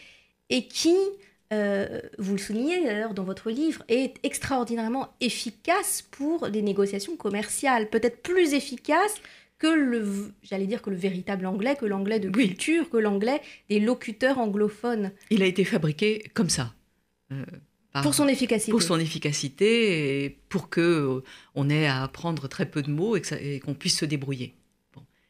et 0.50 0.67
qui, 0.67 0.95
vous 1.52 2.34
le 2.34 2.38
soulignez 2.38 2.84
d'ailleurs 2.84 3.14
dans 3.14 3.24
votre 3.24 3.50
livre, 3.50 3.84
est 3.88 4.16
extraordinairement 4.24 5.14
efficace 5.22 6.02
pour 6.12 6.48
les 6.48 6.62
négociations 6.62 7.16
commerciales, 7.16 7.90
peut-être 7.90 8.22
plus 8.22 8.54
efficace 8.54 9.22
que 9.58 9.68
le, 9.68 10.34
j'allais 10.44 10.68
dire 10.68 10.82
que 10.82 10.90
le 10.90 10.96
véritable 10.96 11.46
anglais, 11.46 11.75
que 11.75 11.86
l'anglais 11.86 12.20
de 12.20 12.30
culture, 12.30 12.90
que 12.90 12.98
l'anglais 12.98 13.42
des 13.70 13.80
locuteurs 13.80 14.38
anglophones. 14.38 15.12
Il 15.30 15.42
a 15.44 15.46
été 15.46 15.64
fabriqué 15.64 16.30
comme 16.34 16.50
ça. 16.50 16.74
Euh, 17.32 17.46
pour 18.04 18.14
son 18.14 18.28
efficacité. 18.28 18.72
Pour 18.72 18.82
son 18.82 19.00
efficacité 19.00 20.25
et 20.25 20.30
pour 20.50 20.70
que 20.70 20.82
euh, 20.82 21.24
on 21.56 21.70
ait 21.70 21.88
à 21.88 22.04
apprendre 22.04 22.48
très 22.48 22.70
peu 22.70 22.82
de 22.82 22.92
mots 22.92 23.16
et, 23.16 23.60
qu'on 23.60 23.74
puisse 23.74 24.00
se 24.00 24.06
débrouiller. 24.06 24.56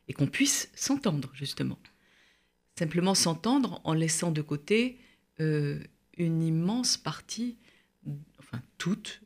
Et 0.08 0.14
qu'on 0.14 0.28
puisse 0.28 0.70
s'entendre, 0.76 1.32
justement. 1.34 1.80
Simplement 2.78 3.16
s'entendre 3.16 3.82
en 3.84 3.94
laissant 3.94 4.32
de 4.32 4.42
côté 4.42 5.00
euh, 5.40 5.80
une 6.18 6.44
immense 6.44 6.98
partie, 6.98 7.58
enfin 8.40 8.62
toute, 8.78 9.22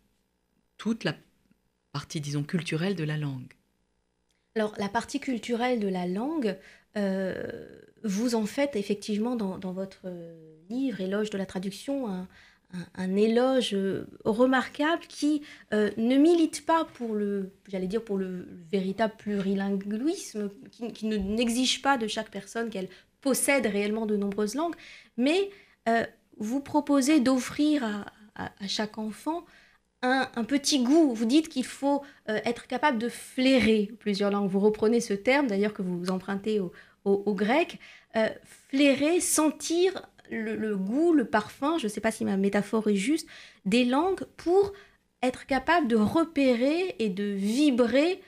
toute 0.78 1.04
la 1.04 1.16
partie, 1.92 2.22
disons, 2.22 2.44
culturelle 2.44 2.96
de 2.96 3.04
la 3.04 3.18
langue. 3.18 3.54
Alors, 4.56 4.74
la 4.78 4.90
partie 4.90 5.20
culturelle 5.20 5.80
de 5.80 5.88
la 5.88 6.08
langue, 6.08 6.58
euh, 6.98 7.68
vous 8.04 8.36
en 8.36 8.46
faites 8.46 8.76
effectivement 8.76 9.36
dans, 9.36 9.72
votre 9.72 10.08
livre, 10.70 11.02
Éloge 11.02 11.30
de 11.30 11.38
la 11.38 11.46
traduction, 11.46 12.28
un, 12.96 13.16
éloge 13.16 13.74
euh, 13.74 14.06
remarquable 14.26 15.02
qui 15.08 15.42
euh, 15.74 15.90
ne 15.98 16.18
milite 16.18 16.66
pas 16.66 16.86
pour 16.86 17.16
le, 17.16 17.52
j'allais 17.68 17.88
dire, 17.88 18.04
pour 18.04 18.18
le 18.18 18.48
véritable 18.72 19.14
plurilinguisme, 19.18 20.52
qui, 20.94 21.06
n'exige 21.06 21.82
pas 21.82 21.98
de 21.98 22.08
chaque 22.08 22.30
personne 22.30 22.70
qu'elle 22.70 22.90
possède 23.22 23.66
réellement 23.66 24.06
de 24.06 24.16
nombreuses 24.16 24.56
langues, 24.56 24.76
mais 25.18 25.50
vous 26.40 26.62
proposez 26.62 27.20
d'offrir 27.20 27.84
à, 28.36 28.50
chaque 28.68 28.98
enfant 28.98 29.46
un, 30.02 30.26
petit 30.46 30.82
goût. 30.82 31.14
Vous 31.14 31.26
dites 31.26 31.50
qu'il 31.50 31.66
faut 31.66 32.04
euh, 32.30 32.40
être 32.46 32.68
capable 32.68 32.98
de 32.98 33.10
flairer 33.10 33.92
plusieurs 34.00 34.32
langues. 34.32 34.50
Vous 34.50 34.62
reprenez 34.62 35.02
ce 35.02 35.14
terme 35.14 35.48
d'ailleurs 35.48 35.74
que 35.74 35.82
vous 35.82 36.10
empruntez 36.10 36.62
au, 37.04 37.34
grec. 37.34 37.80
Euh, 38.16 38.30
flairer, 38.70 39.20
sentir 39.20 40.02
le, 40.32 40.76
goût, 40.76 41.14
le 41.14 41.26
parfum, 41.26 41.78
je 41.78 41.86
ne 41.86 41.90
sais 41.90 42.02
pas 42.02 42.12
si 42.12 42.24
ma 42.24 42.38
métaphore 42.38 42.88
est 42.88 42.96
juste, 42.96 43.28
des 43.66 43.84
langues 43.84 44.24
pour 44.38 44.74
être 45.22 45.46
capable 45.46 45.88
de 45.88 45.96
repérer 45.96 46.96
et 47.00 47.10
de 47.10 47.24
vibrer 47.24 48.22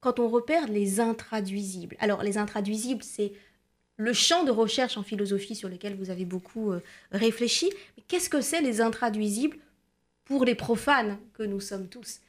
quand 0.00 0.20
on 0.20 0.28
repère 0.28 0.68
les 0.68 1.00
intraduisibles. 1.00 1.96
Alors 1.98 2.22
les 2.22 2.38
intraduisibles, 2.38 3.02
c'est 3.02 3.32
le 3.96 4.12
champ 4.12 4.44
de 4.44 4.50
recherche 4.50 4.96
en 4.96 5.02
philosophie 5.02 5.54
sur 5.54 5.68
lequel 5.68 5.96
vous 5.96 6.10
avez 6.10 6.24
beaucoup 6.24 6.72
euh, 6.72 6.80
réfléchi. 7.12 7.70
Mais 7.96 8.04
qu'est-ce 8.08 8.28
que 8.28 8.40
c'est 8.40 8.60
les 8.60 8.80
intraduisibles 8.80 9.58
pour 10.24 10.44
les 10.44 10.54
profanes 10.54 11.18
que 11.34 11.42
nous 11.42 11.60
sommes 11.60 11.88
tous, 11.88 12.20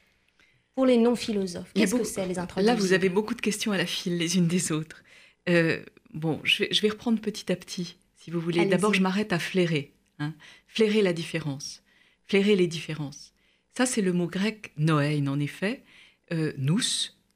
pour 0.76 0.86
les 0.86 0.98
non-philosophes 0.98 1.72
Qu'est-ce 1.74 1.96
que 1.96 2.04
c'est 2.04 2.26
les 2.28 2.40
introductions 2.40 2.76
Là, 2.76 2.80
vous 2.80 2.94
avez 2.94 3.10
beaucoup 3.10 3.34
de 3.34 3.42
questions 3.42 3.72
à 3.72 3.78
la 3.78 3.86
file 3.86 4.18
les 4.18 4.38
unes 4.38 4.48
des 4.48 4.72
autres. 4.72 5.04
Euh, 5.48 5.82
bon, 6.14 6.40
je 6.44 6.82
vais, 6.82 6.90
reprendre 6.90 7.20
petit 7.22 7.52
à 7.52 7.56
petit, 7.56 7.98
si 8.18 8.32
vous 8.32 8.40
voulez. 8.40 8.66
D'abord, 8.66 8.94
je 8.94 9.02
m'arrête 9.02 9.32
à 9.32 9.40
flairer. 9.40 9.94
Hein. 10.20 10.34
Flairer 10.68 11.02
la 11.02 11.14
différence. 11.14 11.84
Flairer 12.26 12.56
les 12.56 12.68
différences. 12.68 13.34
Ça, 13.78 13.86
c'est 13.86 14.02
le 14.02 14.14
mot 14.14 14.28
grec 14.28 14.72
noein, 14.78 15.28
en 15.28 15.40
effet. 15.40 15.84
Euh, 16.32 16.54
nous, 16.58 16.82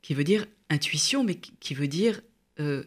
qui 0.02 0.14
veut 0.14 0.24
dire 0.24 0.46
intuition, 0.70 1.24
mais 1.24 1.36
qui, 1.36 1.74
veut 1.74 1.88
dire 1.88 2.22
euh, 2.60 2.84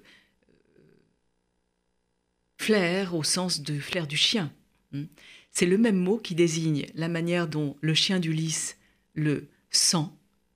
flair 2.63 3.15
au 3.15 3.25
sens 3.25 3.61
de 3.61 3.79
flair 3.79 4.07
du 4.07 4.17
chien. 4.17 4.53
Hein. 4.95 5.07
C'est 5.51 5.67
le 5.67 5.79
même 5.79 5.97
mot 5.97 6.19
qui 6.19 6.35
désigne 6.35 6.87
la 6.95 7.09
manière 7.09 7.49
dont 7.49 7.77
le 7.81 7.93
chien 7.93 8.21
d'Ulysse 8.21 8.79
le 9.15 9.49
sent 9.71 10.07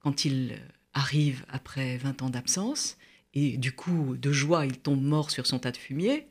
quand 0.01 0.25
il 0.25 0.57
arrive 0.95 1.45
après 1.49 1.97
20 1.99 2.23
ans 2.23 2.31
d'absence, 2.31 2.97
et 3.35 3.59
du 3.59 3.73
coup, 3.73 4.17
de 4.17 4.33
joie, 4.33 4.65
il 4.65 4.79
tombe 4.79 5.03
mort 5.03 5.31
sur 5.31 5.47
son 5.47 5.59
tas 5.59 5.73
de 5.73 5.77
fumier. 5.77 6.27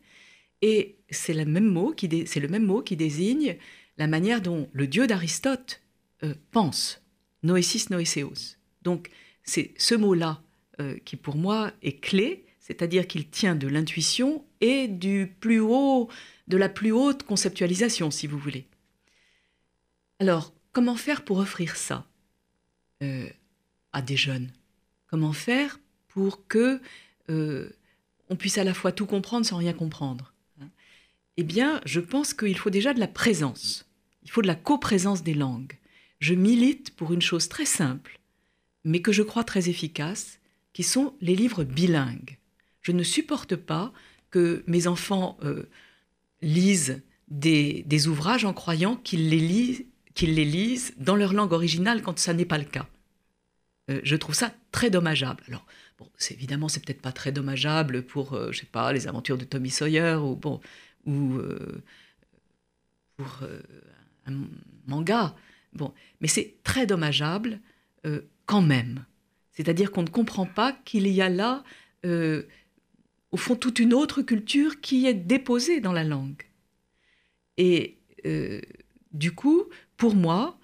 Et 0.63 0.95
c'est 1.11 1.35
le 1.35 1.45
même 1.45 1.67
mot 1.67 1.91
qui, 1.91 2.07
le 2.07 2.47
même 2.47 2.65
mot 2.65 2.81
qui 2.81 2.95
désigne 2.95 3.57
la 3.97 4.07
manière 4.07 4.41
dont 4.41 4.69
le 4.73 4.87
dieu 4.87 5.05
d'Aristote 5.05 5.81
euh, 6.23 6.33
pense, 6.51 7.03
noésis 7.43 7.91
noéseos. 7.91 8.55
Donc, 8.81 9.11
c'est 9.43 9.73
ce 9.77 9.93
mot-là 9.93 10.41
euh, 10.79 10.97
qui, 11.05 11.15
pour 11.15 11.35
moi, 11.35 11.71
est 11.83 11.99
clé, 11.99 12.44
c'est-à-dire 12.65 13.05
qu'il 13.05 13.29
tient 13.29 13.53
de 13.53 13.67
l'intuition 13.67 14.43
et 14.59 14.87
du 14.87 15.31
plus 15.39 15.59
haut 15.59 16.09
de 16.47 16.57
la 16.57 16.67
plus 16.67 16.91
haute 16.91 17.21
conceptualisation, 17.21 18.09
si 18.09 18.25
vous 18.25 18.39
voulez. 18.39 18.65
Alors, 20.19 20.51
comment 20.71 20.95
faire 20.95 21.23
pour 21.23 21.37
offrir 21.37 21.75
ça 21.75 22.07
euh, 23.03 23.29
à 23.93 24.01
des 24.01 24.17
jeunes? 24.17 24.49
Comment 25.05 25.31
faire 25.31 25.79
pour 26.07 26.47
que 26.47 26.81
euh, 27.29 27.69
on 28.29 28.35
puisse 28.35 28.57
à 28.57 28.63
la 28.63 28.73
fois 28.73 28.91
tout 28.91 29.05
comprendre 29.05 29.45
sans 29.45 29.57
rien 29.57 29.73
comprendre 29.73 30.33
hein? 30.59 30.69
Eh 31.37 31.43
bien, 31.43 31.81
je 31.85 31.99
pense 31.99 32.33
qu'il 32.33 32.57
faut 32.57 32.71
déjà 32.71 32.95
de 32.95 32.99
la 32.99 33.07
présence. 33.07 33.87
Il 34.23 34.31
faut 34.31 34.41
de 34.41 34.47
la 34.47 34.55
coprésence 34.55 35.21
des 35.21 35.35
langues. 35.35 35.77
Je 36.19 36.33
milite 36.33 36.95
pour 36.95 37.13
une 37.13 37.21
chose 37.21 37.47
très 37.47 37.65
simple, 37.65 38.19
mais 38.83 39.03
que 39.03 39.11
je 39.11 39.21
crois 39.21 39.43
très 39.43 39.69
efficace, 39.69 40.39
qui 40.73 40.81
sont 40.81 41.13
les 41.21 41.35
livres 41.35 41.63
bilingues. 41.63 42.39
Je 42.85 42.91
ne 42.91 43.01
supporte 43.01 43.55
pas 43.55 43.91
que 44.29 44.63
mes 44.67 44.85
enfants 44.85 45.39
euh, 45.43 45.67
lisent 46.43 47.01
des, 47.29 48.07
ouvrages 48.07 48.45
en 48.45 48.53
croyant 48.53 48.95
qu'ils 48.95 49.29
les, 49.29 49.39
lisent, 50.45 50.93
dans 50.97 51.15
leur 51.15 51.33
langue 51.33 51.51
originale 51.51 52.03
quand 52.03 52.19
ça 52.19 52.35
n'est 52.35 52.45
pas 52.45 52.59
le 52.59 52.65
cas. 52.65 52.87
Euh, 53.89 54.01
je 54.03 54.15
trouve 54.15 54.35
ça 54.35 54.53
très 54.69 54.91
dommageable. 54.91 55.43
Alors, 55.47 55.65
bon, 55.97 56.07
c'est 56.19 56.35
évidemment, 56.35 56.67
c'est 56.67 56.85
peut-être 56.85 57.01
pas 57.01 57.11
très 57.11 57.31
dommageable 57.31 58.03
pour, 58.03 58.33
euh, 58.33 58.51
je 58.51 58.59
sais 58.59 58.67
pas, 58.67 58.93
les 58.93 59.07
aventures 59.07 59.39
de 59.39 59.45
Tommy 59.45 59.71
Sawyer 59.71 60.17
ou 60.21 60.35
bon, 60.35 60.61
ou 61.07 61.39
pour 63.17 63.39
un 64.27 64.33
manga. 64.85 65.35
Bon, 65.73 65.91
mais 66.21 66.27
c'est 66.27 66.57
très 66.63 66.85
dommageable 66.85 67.59
quand 68.45 68.61
même. 68.61 69.05
C'est-à-dire 69.53 69.91
qu'on 69.91 70.03
ne 70.03 70.09
comprend 70.09 70.45
pas 70.45 70.71
qu'il 70.71 71.07
y 71.07 71.23
a 71.23 71.29
là 71.29 71.63
au 73.35 73.37
fond 73.37 73.57
toute 73.57 73.79
une 73.79 73.93
autre 73.93 74.21
culture 74.21 74.79
qui 74.79 75.07
est 75.07 75.13
déposée 75.13 75.81
dans 75.81 75.91
la 75.91 76.05
langue. 76.05 76.43
Et 77.57 77.97
euh, 78.25 78.61
du 79.11 79.33
coup, 79.33 79.65
pour 79.97 80.15
moi, 80.15 80.57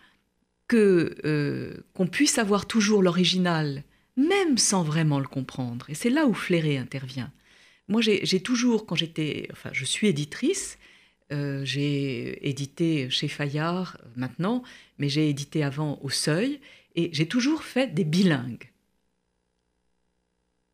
que 0.69 1.17
euh, 1.25 1.83
qu'on 1.93 2.07
puisse 2.07 2.37
avoir 2.37 2.67
toujours 2.67 3.03
l'original, 3.03 3.83
même 4.15 4.57
sans 4.57 4.83
vraiment 4.83 5.19
le 5.19 5.27
comprendre, 5.27 5.89
et 5.89 5.95
c'est 5.95 6.09
là 6.09 6.25
où 6.27 6.33
Fléré 6.33 6.77
intervient. 6.77 7.33
Moi, 7.89 7.99
j'ai 7.99 8.39
toujours, 8.39 8.85
quand 8.85 8.95
j'étais, 8.95 9.49
enfin, 9.51 9.71
je 9.73 9.83
suis 9.83 10.07
éditrice, 10.07 10.77
euh, 11.33 11.65
j'ai 11.65 12.47
édité 12.47 13.09
chez 13.09 13.27
Fayard 13.27 13.97
maintenant, 14.15 14.63
mais 14.97 15.09
j'ai 15.09 15.27
édité 15.27 15.61
avant 15.61 15.99
au 16.03 16.09
Seuil, 16.09 16.61
et 16.95 17.09
j'ai 17.11 17.27
toujours 17.27 17.63
fait 17.63 17.93
des 17.93 18.05
bilingues. 18.05 18.70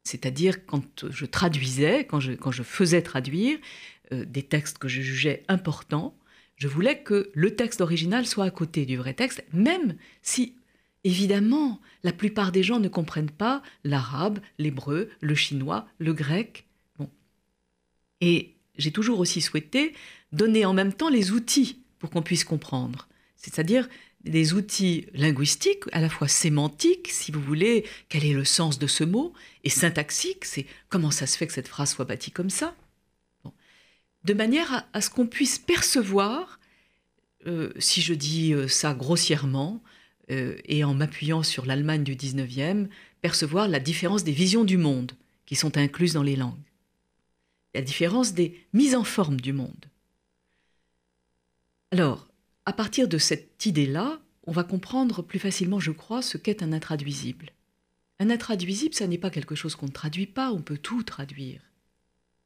C'est-à-dire 0.08 0.66
quand 0.66 1.06
je 1.10 1.26
traduisais, 1.26 2.06
quand 2.06 2.22
je, 2.22 2.64
faisais 2.64 3.02
traduire 3.02 3.60
euh, 4.14 4.24
des 4.24 4.44
textes 4.44 4.78
que 4.78 4.88
je 4.88 5.02
jugeais 5.02 5.44
importants, 5.50 6.18
je 6.56 6.70
voulais 6.70 7.00
que 7.00 7.30
le 7.34 7.56
texte 7.58 7.82
original 7.82 8.26
soit 8.26 8.46
à 8.46 8.50
côté 8.50 8.86
du 8.86 8.96
vrai 8.96 9.14
texte, 9.14 9.44
même 9.52 9.98
si, 10.22 10.56
évidemment, 11.04 11.82
la 12.04 12.14
plupart 12.14 12.54
des 12.54 12.64
gens 12.64 12.80
ne 12.80 12.88
comprennent 12.88 13.30
pas 13.30 13.62
l'arabe, 13.84 14.40
l'hébreu, 14.58 15.10
le 15.20 15.36
chinois, 15.36 15.86
le 16.00 16.14
grec. 16.14 16.68
Bon. 16.98 17.10
Et 18.22 18.56
j'ai 18.78 18.92
toujours 18.92 19.20
aussi 19.20 19.42
souhaité 19.42 19.94
donner 20.32 20.64
en 20.64 20.74
même 20.74 20.94
temps 20.94 21.10
les 21.10 21.32
outils 21.32 21.82
pour 22.00 22.12
qu'on 22.12 22.22
puisse 22.22 22.46
comprendre. 22.46 23.10
C'est-à-dire 23.36 23.90
des 24.24 24.54
outils 24.54 25.08
linguistiques, 25.14 25.84
à 25.92 26.02
la 26.02 26.10
fois 26.10 26.28
sémantiques, 26.28 27.10
si 27.10 27.32
vous 27.32 27.42
voulez, 27.42 27.86
quel 28.10 28.26
est 28.26 28.34
le 28.34 28.46
sens 28.46 28.80
de 28.80 28.88
ce 28.88 29.04
mot, 29.04 29.34
et 29.64 29.70
syntaxique, 29.70 30.46
c'est 30.46 30.66
comment 30.90 31.12
ça 31.12 31.28
se 31.28 31.38
fait 31.38 31.48
que 31.48 31.54
cette 31.54 31.68
phrase 31.68 31.92
soit 31.92 32.06
bâtie 32.06 32.32
comme 32.32 32.50
ça. 32.50 32.76
De 34.24 34.34
manière 34.34 34.88
à, 34.92 35.02
ce 35.02 35.10
qu'on 35.10 35.28
puisse 35.28 35.60
percevoir, 35.60 36.60
euh, 37.46 37.72
si 37.80 38.02
je 38.02 38.14
dis 38.14 38.54
euh, 38.54 38.68
ça 38.68 38.94
grossièrement, 38.94 39.82
euh, 40.30 40.58
et 40.66 40.84
en 40.84 40.94
m'appuyant 40.94 41.44
sur 41.44 41.66
l'Allemagne 41.66 42.04
du 42.04 42.16
19e, 42.16 42.90
percevoir 43.22 43.70
la 43.70 43.80
différence 43.80 44.24
des 44.24 44.34
visions 44.34 44.66
du 44.66 44.78
monde 44.78 45.14
qui 45.46 45.56
sont 45.56 45.78
incluses 45.78 46.14
dans 46.14 46.24
les 46.24 46.36
langues, 46.36 46.54
la 47.74 47.82
différence 47.82 48.34
des 48.34 48.60
mises 48.74 48.96
en 48.96 49.06
forme 49.06 49.40
du 49.40 49.54
monde. 49.54 49.86
Alors, 51.92 52.27
à 52.68 52.74
partir 52.74 53.08
de 53.08 53.18
cette 53.18 53.66
idée-là, 53.66 54.20
on 54.46 54.52
va 54.52 54.66
comprendre 54.66 55.22
plus 55.22 55.40
facilement, 55.40 55.80
je 55.80 55.92
crois, 55.92 56.22
ce 56.22 56.38
qu'est 56.38 56.62
un 56.62 56.74
intraduisible. 56.74 57.52
Un 58.20 58.30
intraduisible, 58.30 58.94
ça 58.94 59.08
n'est 59.08 59.18
pas 59.18 59.30
quelque 59.30 59.56
chose 59.56 59.78
qu'on 59.78 59.86
ne 59.86 59.92
traduit 59.92 60.28
pas, 60.28 60.52
on 60.52 60.62
peut 60.62 60.78
tout 60.78 61.02
traduire. 61.02 61.62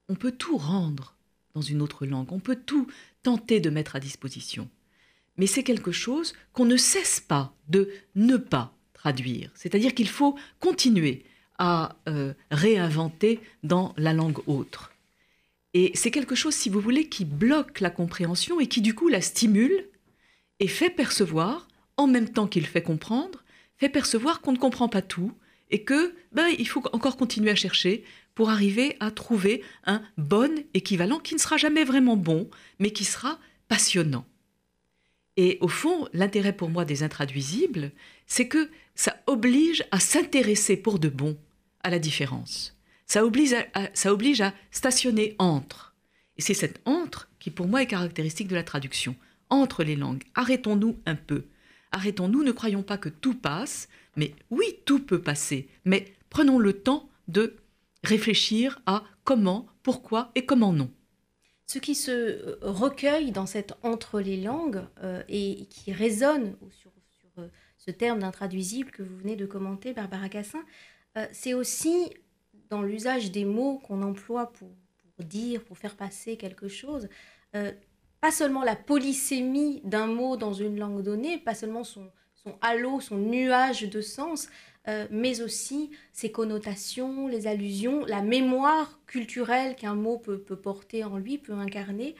On 0.09 0.15
peut 0.15 0.31
tout 0.31 0.57
rendre 0.57 1.15
dans 1.55 1.61
une 1.61 1.81
autre 1.81 2.05
langue, 2.05 2.31
on 2.31 2.39
peut 2.39 2.59
tout 2.67 2.85
tenter 3.23 3.59
de 3.59 3.71
mettre 3.71 3.95
à 3.95 3.99
disposition. 3.99 4.69
Mais 5.37 5.47
c'est 5.47 5.63
quelque 5.63 5.91
chose 5.91 6.33
qu'on 6.53 6.65
ne 6.65 6.77
cesse 6.77 7.19
pas 7.19 7.55
de 7.67 7.89
ne 8.13 8.37
pas 8.37 8.77
traduire. 8.93 9.49
C'est-à-dire 9.55 9.95
qu'il 9.95 10.07
faut 10.07 10.37
continuer 10.59 11.25
à 11.57 11.95
euh, 12.07 12.35
réinventer 12.51 13.39
dans 13.63 13.95
la 13.97 14.13
langue 14.13 14.47
autre. 14.47 14.91
Et 15.73 15.91
c'est 15.95 16.11
quelque 16.11 16.35
chose, 16.35 16.53
si 16.53 16.69
vous 16.69 16.79
voulez, 16.79 17.09
qui 17.09 17.25
bloque 17.25 17.79
la 17.79 17.89
compréhension 17.89 18.59
et 18.59 18.67
qui 18.67 18.81
du 18.81 18.93
coup 18.93 19.07
la 19.07 19.21
stimule 19.21 19.87
et 20.61 20.67
fait 20.67 20.91
percevoir, 20.91 21.67
en 21.97 22.07
même 22.07 22.29
temps 22.29 22.47
qu'il 22.47 22.67
fait 22.67 22.83
comprendre, 22.83 23.43
fait 23.77 23.89
percevoir 23.89 24.41
qu'on 24.41 24.53
ne 24.53 24.57
comprend 24.57 24.87
pas 24.87 25.01
tout 25.01 25.33
et 25.71 25.83
que 25.83 26.13
ben, 26.31 26.47
il 26.59 26.67
faut 26.67 26.83
encore 26.93 27.17
continuer 27.17 27.49
à 27.49 27.55
chercher 27.55 28.03
pour 28.35 28.51
arriver 28.51 28.95
à 28.99 29.09
trouver 29.09 29.63
un 29.85 30.03
bon 30.17 30.63
équivalent 30.75 31.17
qui 31.17 31.33
ne 31.33 31.39
sera 31.39 31.57
jamais 31.57 31.83
vraiment 31.83 32.15
bon, 32.15 32.47
mais 32.77 32.91
qui 32.91 33.05
sera 33.05 33.39
passionnant. 33.67 34.25
Et 35.35 35.57
au 35.61 35.67
fond, 35.67 36.07
l'intérêt 36.13 36.53
pour 36.53 36.69
moi 36.69 36.85
des 36.85 37.01
intraduisibles, 37.01 37.91
c'est 38.27 38.47
que 38.47 38.69
ça 38.93 39.17
oblige 39.25 39.83
à 39.89 39.99
s'intéresser 39.99 40.77
pour 40.77 40.99
de 40.99 41.09
bon 41.09 41.37
à 41.83 41.89
la 41.89 41.97
différence. 41.97 42.77
Ça 43.07 43.25
oblige 43.25 43.53
à, 43.53 43.89
ça 43.95 44.13
oblige 44.13 44.41
à 44.41 44.53
stationner 44.69 45.35
entre. 45.39 45.95
Et 46.37 46.41
c'est 46.43 46.53
cette 46.53 46.81
entre 46.85 47.29
qui 47.39 47.49
pour 47.49 47.67
moi 47.67 47.81
est 47.81 47.87
caractéristique 47.87 48.47
de 48.47 48.55
la 48.55 48.63
traduction. 48.63 49.15
Entre 49.51 49.83
les 49.83 49.95
langues. 49.95 50.23
Arrêtons-nous 50.33 50.97
un 51.05 51.15
peu. 51.15 51.43
Arrêtons-nous, 51.91 52.43
ne 52.43 52.51
croyons 52.51 52.83
pas 52.83 52.97
que 52.97 53.09
tout 53.09 53.35
passe, 53.35 53.89
mais 54.15 54.33
oui, 54.49 54.65
tout 54.85 54.99
peut 54.99 55.21
passer. 55.21 55.67
Mais 55.85 56.11
prenons 56.29 56.57
le 56.57 56.73
temps 56.73 57.09
de 57.27 57.57
réfléchir 58.03 58.81
à 58.85 59.03
comment, 59.23 59.67
pourquoi 59.83 60.31
et 60.35 60.45
comment 60.45 60.73
non. 60.73 60.89
Ce 61.67 61.79
qui 61.79 61.95
se 61.95 62.11
euh, 62.11 62.57
recueille 62.61 63.31
dans 63.31 63.45
cette 63.45 63.73
entre 63.83 64.19
les 64.19 64.35
langues 64.35 64.83
euh, 65.03 65.23
et 65.29 65.67
qui 65.69 65.93
résonne 65.93 66.57
sur, 66.69 66.91
euh, 67.37 67.47
ce 67.77 67.91
terme 67.91 68.19
d'intraduisible 68.19 68.91
que 68.91 69.03
vous 69.03 69.17
venez 69.17 69.35
de 69.35 69.45
commenter, 69.45 69.93
Barbara 69.93 70.29
Cassin, 70.29 70.63
c'est 71.33 71.53
aussi 71.53 72.09
dans 72.69 72.83
l'usage 72.83 73.31
des 73.31 73.43
mots 73.43 73.79
qu'on 73.79 74.01
emploie 74.01 74.53
pour, 74.53 74.69
dire, 75.19 75.63
pour 75.63 75.77
faire 75.77 75.97
passer 75.97 76.37
quelque 76.37 76.67
chose, 76.67 77.09
pas 78.21 78.31
seulement 78.31 78.63
la 78.63 78.75
polysémie 78.75 79.81
d'un 79.83 80.05
mot 80.05 80.37
dans 80.37 80.53
une 80.53 80.79
langue 80.79 81.01
donnée, 81.01 81.39
pas 81.39 81.55
seulement 81.55 81.83
son, 81.83 82.11
halo, 82.61 83.01
son 83.01 83.17
nuage 83.17 83.89
de 83.89 83.99
sens, 83.99 84.47
euh, 84.87 85.07
mais 85.09 85.41
aussi 85.41 85.89
ses 86.13 86.31
connotations, 86.31 87.27
les 87.27 87.47
allusions, 87.47 88.05
la 88.05 88.21
mémoire 88.21 88.99
culturelle 89.07 89.75
qu'un 89.75 89.95
mot 89.95 90.19
peut, 90.19 90.37
porter 90.37 91.03
en 91.03 91.17
lui, 91.17 91.39
peut 91.39 91.53
incarner, 91.53 92.15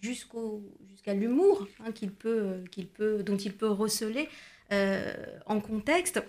jusqu'à 0.00 1.14
l'humour 1.14 1.66
hein, 1.80 1.92
qu'il 1.92 2.12
peut, 2.12 2.64
peut, 2.94 3.22
dont 3.22 3.36
il 3.36 3.54
peut 3.54 3.68
receler 3.68 4.28
euh, 4.72 5.14
en 5.46 5.60
contexte. 5.60 6.22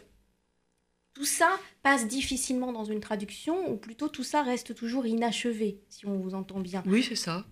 Tout 1.14 1.26
ça 1.26 1.58
passe 1.82 2.08
difficilement 2.08 2.72
dans 2.74 2.86
une 2.86 3.00
traduction, 3.00 3.72
ou 3.72 3.78
plutôt 3.78 4.10
tout 4.10 4.24
ça 4.24 4.44
reste 4.44 4.76
toujours 4.76 5.06
inachevé, 5.06 5.80
si 5.90 6.06
on 6.06 6.18
vous 6.18 6.36
entend 6.36 6.60
bien. 6.60 6.84
Oui, 6.86 7.04
c'est 7.04 7.16
ça. 7.16 7.46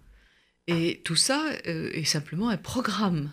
Et 0.68 1.02
tout 1.04 1.16
ça 1.16 1.46
euh, 1.68 1.92
est 1.94 2.06
simplement 2.06 2.50
un 2.50 2.58
programme, 2.58 3.32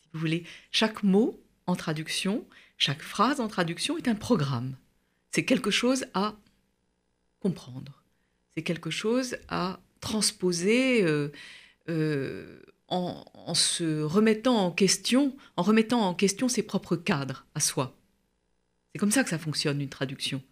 si 0.00 0.08
vous 0.12 0.20
voulez. 0.20 0.44
Chaque 0.70 1.02
mot 1.02 1.40
en 1.66 1.76
traduction 1.76 2.46
chaque 2.76 3.02
phrase 3.02 3.40
en 3.40 3.48
traduction 3.48 3.96
est 3.96 4.08
un 4.08 4.14
programme. 4.14 4.76
C'est 5.30 5.44
quelque 5.44 5.70
chose 5.70 6.06
à 6.14 6.36
comprendre. 7.40 8.02
C'est 8.54 8.62
quelque 8.62 8.90
chose 8.90 9.36
à 9.48 9.80
transposer 10.00 11.02
euh, 11.02 11.30
euh, 11.88 12.60
en, 12.88 13.54
se 13.54 14.02
remettant 14.02 14.56
en 14.56 14.70
question, 14.70 15.36
en 15.56 15.62
remettant 15.62 16.02
en 16.02 16.14
question 16.14 16.48
ses 16.48 16.62
propres 16.62 16.96
cadres 16.96 17.46
à 17.54 17.60
soi. 17.60 17.96
C'est 18.92 18.98
comme 18.98 19.10
ça 19.10 19.24
que 19.24 19.30
ça 19.30 19.38
fonctionne 19.38 19.80
une 19.80 19.88
traduction. 19.88 20.42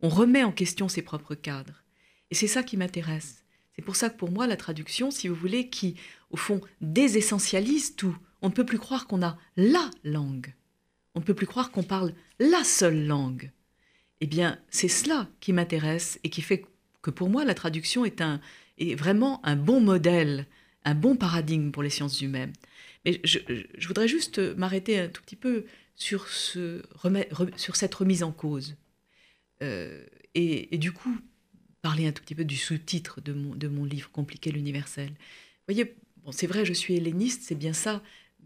On 0.00 0.08
remet 0.08 0.44
en 0.44 0.52
question 0.52 0.88
ses 0.88 1.02
propres 1.02 1.34
cadres. 1.34 1.84
Et 2.30 2.34
c'est 2.34 2.48
ça 2.48 2.62
qui 2.62 2.76
m'intéresse. 2.76 3.44
C'est 3.76 3.84
pour 3.84 3.96
ça 3.96 4.10
que 4.10 4.16
pour 4.16 4.30
moi, 4.30 4.46
la 4.46 4.56
traduction, 4.56 5.10
si 5.10 5.28
vous 5.28 5.34
voulez, 5.34 5.68
qui, 5.68 5.96
au 6.30 6.36
fond, 6.36 6.60
désessentialise 6.80 7.94
tout, 7.94 8.16
on 8.42 8.48
ne 8.48 8.54
peut 8.54 8.64
plus 8.66 8.78
croire 8.78 9.06
qu'on 9.06 9.22
a 9.22 9.38
la 9.56 9.90
langue. 10.02 10.54
On 11.14 11.20
ne 11.20 11.24
peut 11.24 11.34
plus 11.34 11.46
croire 11.46 11.70
qu'on 11.70 11.82
parle 11.82 12.12
la 12.38 12.64
seule 12.64 13.06
langue. 13.06 13.50
Eh 14.20 14.26
bien, 14.26 14.58
c'est 14.70 14.88
cela 14.88 15.28
qui 15.40 15.52
m'intéresse 15.52 16.18
et 16.24 16.30
qui 16.30 16.42
fait 16.42 16.64
que 17.02 17.10
pour 17.10 17.28
moi, 17.28 17.44
la 17.44 17.54
traduction 17.54 18.04
est, 18.04 18.20
un, 18.20 18.40
est 18.78 18.94
vraiment 18.94 19.44
un 19.44 19.56
bon 19.56 19.80
modèle, 19.80 20.46
un 20.84 20.94
bon 20.94 21.16
paradigme 21.16 21.70
pour 21.70 21.82
les 21.82 21.90
sciences 21.90 22.20
humaines. 22.20 22.52
Mais 23.04 23.20
je, 23.24 23.38
voudrais 23.86 24.08
juste 24.08 24.38
m'arrêter 24.56 24.98
un 24.98 25.08
tout 25.08 25.22
petit 25.22 25.36
peu 25.36 25.66
sur, 25.94 26.28
ce, 26.28 26.82
sur 27.56 27.76
cette 27.76 27.94
remise 27.94 28.22
en 28.22 28.32
cause. 28.32 28.76
Euh, 29.62 30.04
et, 30.34 30.76
du 30.76 30.92
coup, 30.92 31.16
parler 31.86 32.08
un 32.08 32.10
tout 32.10 32.24
petit 32.24 32.34
peu 32.34 32.44
du 32.44 32.56
sous-titre 32.56 33.20
de 33.20 33.68
mon, 33.68 33.84
livre 33.84 34.10
Compliqué 34.10 34.50
l'universel. 34.50 35.10
Vous 35.10 35.72
voyez, 35.72 35.94
c'est 36.32 36.48
vrai, 36.48 36.64
je 36.64 36.72
suis 36.72 36.96
helléniste, 36.96 37.42
c'est 37.44 37.54
bien 37.54 37.72
ça. 37.72 38.02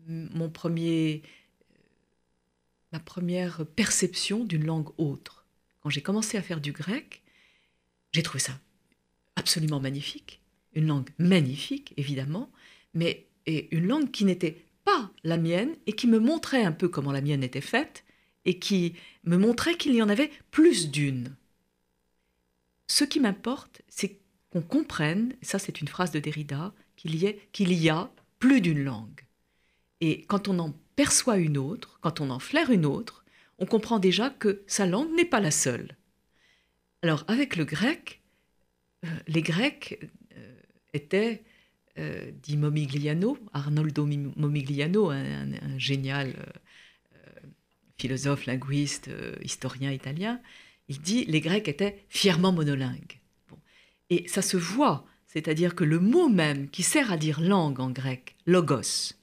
Mon 0.07 0.50
premier 0.50 1.22
ma 2.92 3.00
première 3.00 3.64
perception 3.64 4.44
d'une 4.44 4.66
langue 4.66 4.90
autre. 4.98 5.46
Quand 5.81 5.88
j'ai 5.88 6.03
commencé 6.03 6.37
à 6.37 6.42
faire 6.42 6.61
du 6.61 6.72
grec, 6.72 7.22
j'ai 8.12 8.22
trouvé 8.22 8.40
ça 8.40 8.61
absolument 9.37 9.81
magnifique, 9.81 10.42
une 10.74 10.88
langue 10.88 11.09
magnifique 11.16 11.94
évidemment, 11.96 12.53
mais 12.92 13.26
et 13.46 13.74
une 13.74 13.87
langue 13.87 14.11
qui 14.11 14.26
n'était 14.26 14.66
pas 14.85 15.11
la 15.24 15.38
mienne 15.38 15.76
et 15.87 15.94
qui 15.94 16.09
me 16.09 16.18
montrait 16.18 16.64
un 16.64 16.72
peu 16.72 16.90
comment 16.90 17.11
la 17.11 17.22
mienne 17.22 17.42
était 17.42 17.62
faite 17.62 18.05
et 18.44 18.59
qui 18.59 18.96
me 19.24 19.38
montrait 19.38 19.79
qu'il 19.79 19.94
y 19.94 20.03
en 20.03 20.11
avait 20.11 20.31
plus 20.50 20.90
d'une. 20.90 21.35
Ce 22.90 23.05
qui 23.05 23.20
m'importe, 23.20 23.83
c'est 23.88 24.18
qu'on 24.50 24.62
comprenne, 24.62 25.37
ça 25.42 25.61
c'est 25.61 25.81
une 25.81 25.87
phrase 25.87 26.11
de 26.11 26.18
Derrida, 26.18 26.74
qu'il 26.96 27.14
y, 27.14 27.37
y 27.57 27.88
a 27.88 28.11
plus 28.40 28.61
d'une 28.61 28.83
langue. 28.83 29.20
Et 30.00 30.24
quand 30.24 30.48
on 30.48 30.59
en 30.59 30.74
perçoit 30.96 31.37
une 31.37 31.57
autre, 31.57 32.00
quand 32.00 32.20
on 32.20 32.31
en 32.31 32.40
flaire 32.40 32.68
une 32.68 32.85
autre, 32.85 33.24
on 33.61 33.66
comprend 33.66 34.00
déjà 34.00 34.29
que 34.29 34.64
sa 34.66 34.87
langue 34.87 35.14
n'est 35.14 35.24
pas 35.24 35.38
la 35.38 35.53
seule. 35.53 35.96
Alors 37.03 37.22
avec 37.29 37.55
le 37.55 37.64
grec, 37.64 38.22
euh, 39.05 39.09
les 39.29 39.42
Grecs 39.42 40.00
euh, 40.37 40.61
étaient, 40.92 41.44
euh, 41.96 42.33
dit 42.42 42.57
Momigliano, 42.57 43.38
Arnoldo 43.53 44.05
Momigliano, 44.05 45.11
un, 45.11 45.79
génial 45.79 46.35
philosophe, 47.98 48.46
linguiste, 48.46 49.11
historien 49.42 49.92
italien, 49.92 50.40
il 50.90 51.00
dit 51.00 51.24
les 51.24 51.40
Grecs 51.40 51.68
étaient 51.68 52.05
fièrement 52.11 52.53
monolingues. 52.53 53.20
Et 54.11 54.29
ça 54.29 54.42
se 54.42 54.59
voit, 54.59 55.07
c'est-à-dire 55.26 55.74
que 55.74 55.85
le 55.85 56.00
mot 56.00 56.29
même 56.29 56.68
qui 56.68 56.83
sert 56.83 57.11
à 57.11 57.16
dire 57.16 57.40
langue 57.40 57.81
en 57.81 57.90
grec, 57.90 58.37
logos, 58.44 59.14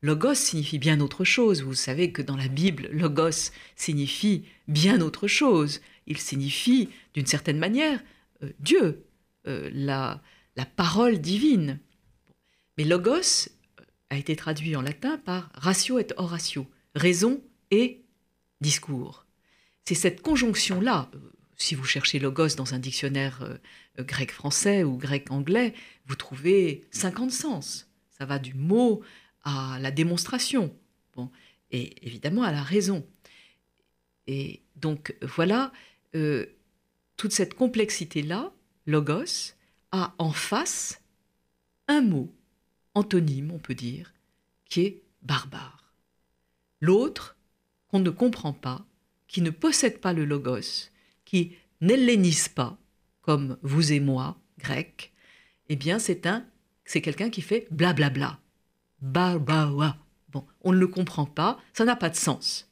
Logos 0.00 0.34
signifie 0.34 0.78
bien 0.78 1.00
autre 1.00 1.24
chose. 1.24 1.62
Vous 1.62 1.74
savez 1.74 2.12
que 2.12 2.22
dans 2.22 2.36
la 2.36 2.46
Bible, 2.46 2.88
logos 2.92 3.50
signifie 3.74 4.44
bien 4.68 5.00
autre 5.00 5.26
chose. 5.26 5.80
Il 6.06 6.18
signifie, 6.18 6.88
d'une 7.14 7.26
certaine 7.26 7.58
manière, 7.58 8.00
euh, 8.44 8.52
Dieu, 8.60 9.04
euh, 9.48 9.68
la, 9.72 10.22
la, 10.54 10.66
parole 10.66 11.18
divine. 11.18 11.80
Mais 12.76 12.84
logos 12.84 13.48
euh, 13.80 13.84
a 14.10 14.16
été 14.16 14.36
traduit 14.36 14.76
en 14.76 14.82
latin 14.82 15.18
par 15.18 15.50
ratio 15.54 15.98
et 15.98 16.06
oratio, 16.16 16.66
raison 16.94 17.42
et 17.72 18.04
discours. 18.60 19.26
C'est 19.88 19.94
cette 19.94 20.20
conjonction-là. 20.20 21.10
Si 21.56 21.74
vous 21.74 21.84
cherchez 21.84 22.18
logos 22.18 22.56
dans 22.58 22.74
un 22.74 22.78
dictionnaire 22.78 23.58
grec-français 23.98 24.84
ou 24.84 24.98
grec-anglais, 24.98 25.72
vous 26.04 26.14
trouvez 26.14 26.84
50 26.90 27.30
sens. 27.30 27.88
Ça 28.10 28.26
va 28.26 28.38
du 28.38 28.52
mot 28.52 29.00
à 29.44 29.78
la 29.80 29.90
démonstration, 29.90 30.76
bon, 31.16 31.30
et 31.70 32.06
évidemment 32.06 32.42
à 32.42 32.52
la 32.52 32.62
raison. 32.62 33.06
Et 34.26 34.60
donc 34.76 35.16
voilà, 35.22 35.72
euh, 36.14 36.44
toute 37.16 37.32
cette 37.32 37.54
complexité-là, 37.54 38.52
logos, 38.84 39.54
a 39.90 40.14
en 40.18 40.32
face 40.32 41.00
un 41.86 42.02
mot, 42.02 42.30
antonyme 42.92 43.52
on 43.52 43.58
peut 43.58 43.74
dire, 43.74 44.12
qui 44.66 44.82
est 44.82 45.02
barbare. 45.22 45.94
L'autre, 46.82 47.38
qu'on 47.90 48.00
ne 48.00 48.10
comprend 48.10 48.52
pas, 48.52 48.84
qui 49.28 49.42
ne 49.42 49.50
possède 49.50 50.00
pas 50.00 50.12
le 50.12 50.24
logos, 50.24 50.90
qui 51.24 51.56
n'hellénise 51.80 52.48
pas, 52.48 52.76
comme 53.22 53.56
vous 53.62 53.92
et 53.92 54.00
moi, 54.00 54.38
grec, 54.58 55.12
eh 55.68 55.76
bien 55.76 55.98
c'est 55.98 56.26
un, 56.26 56.44
c'est 56.84 57.02
quelqu'un 57.02 57.30
qui 57.30 57.42
fait 57.42 57.68
blablabla. 57.70 58.10
Bla 58.10 58.28
bla. 58.30 58.40
Barbawa. 59.00 59.96
Bon, 60.30 60.44
on 60.62 60.72
ne 60.72 60.78
le 60.78 60.86
comprend 60.86 61.26
pas, 61.26 61.58
ça 61.72 61.84
n'a 61.84 61.96
pas 61.96 62.10
de 62.10 62.16
sens. 62.16 62.68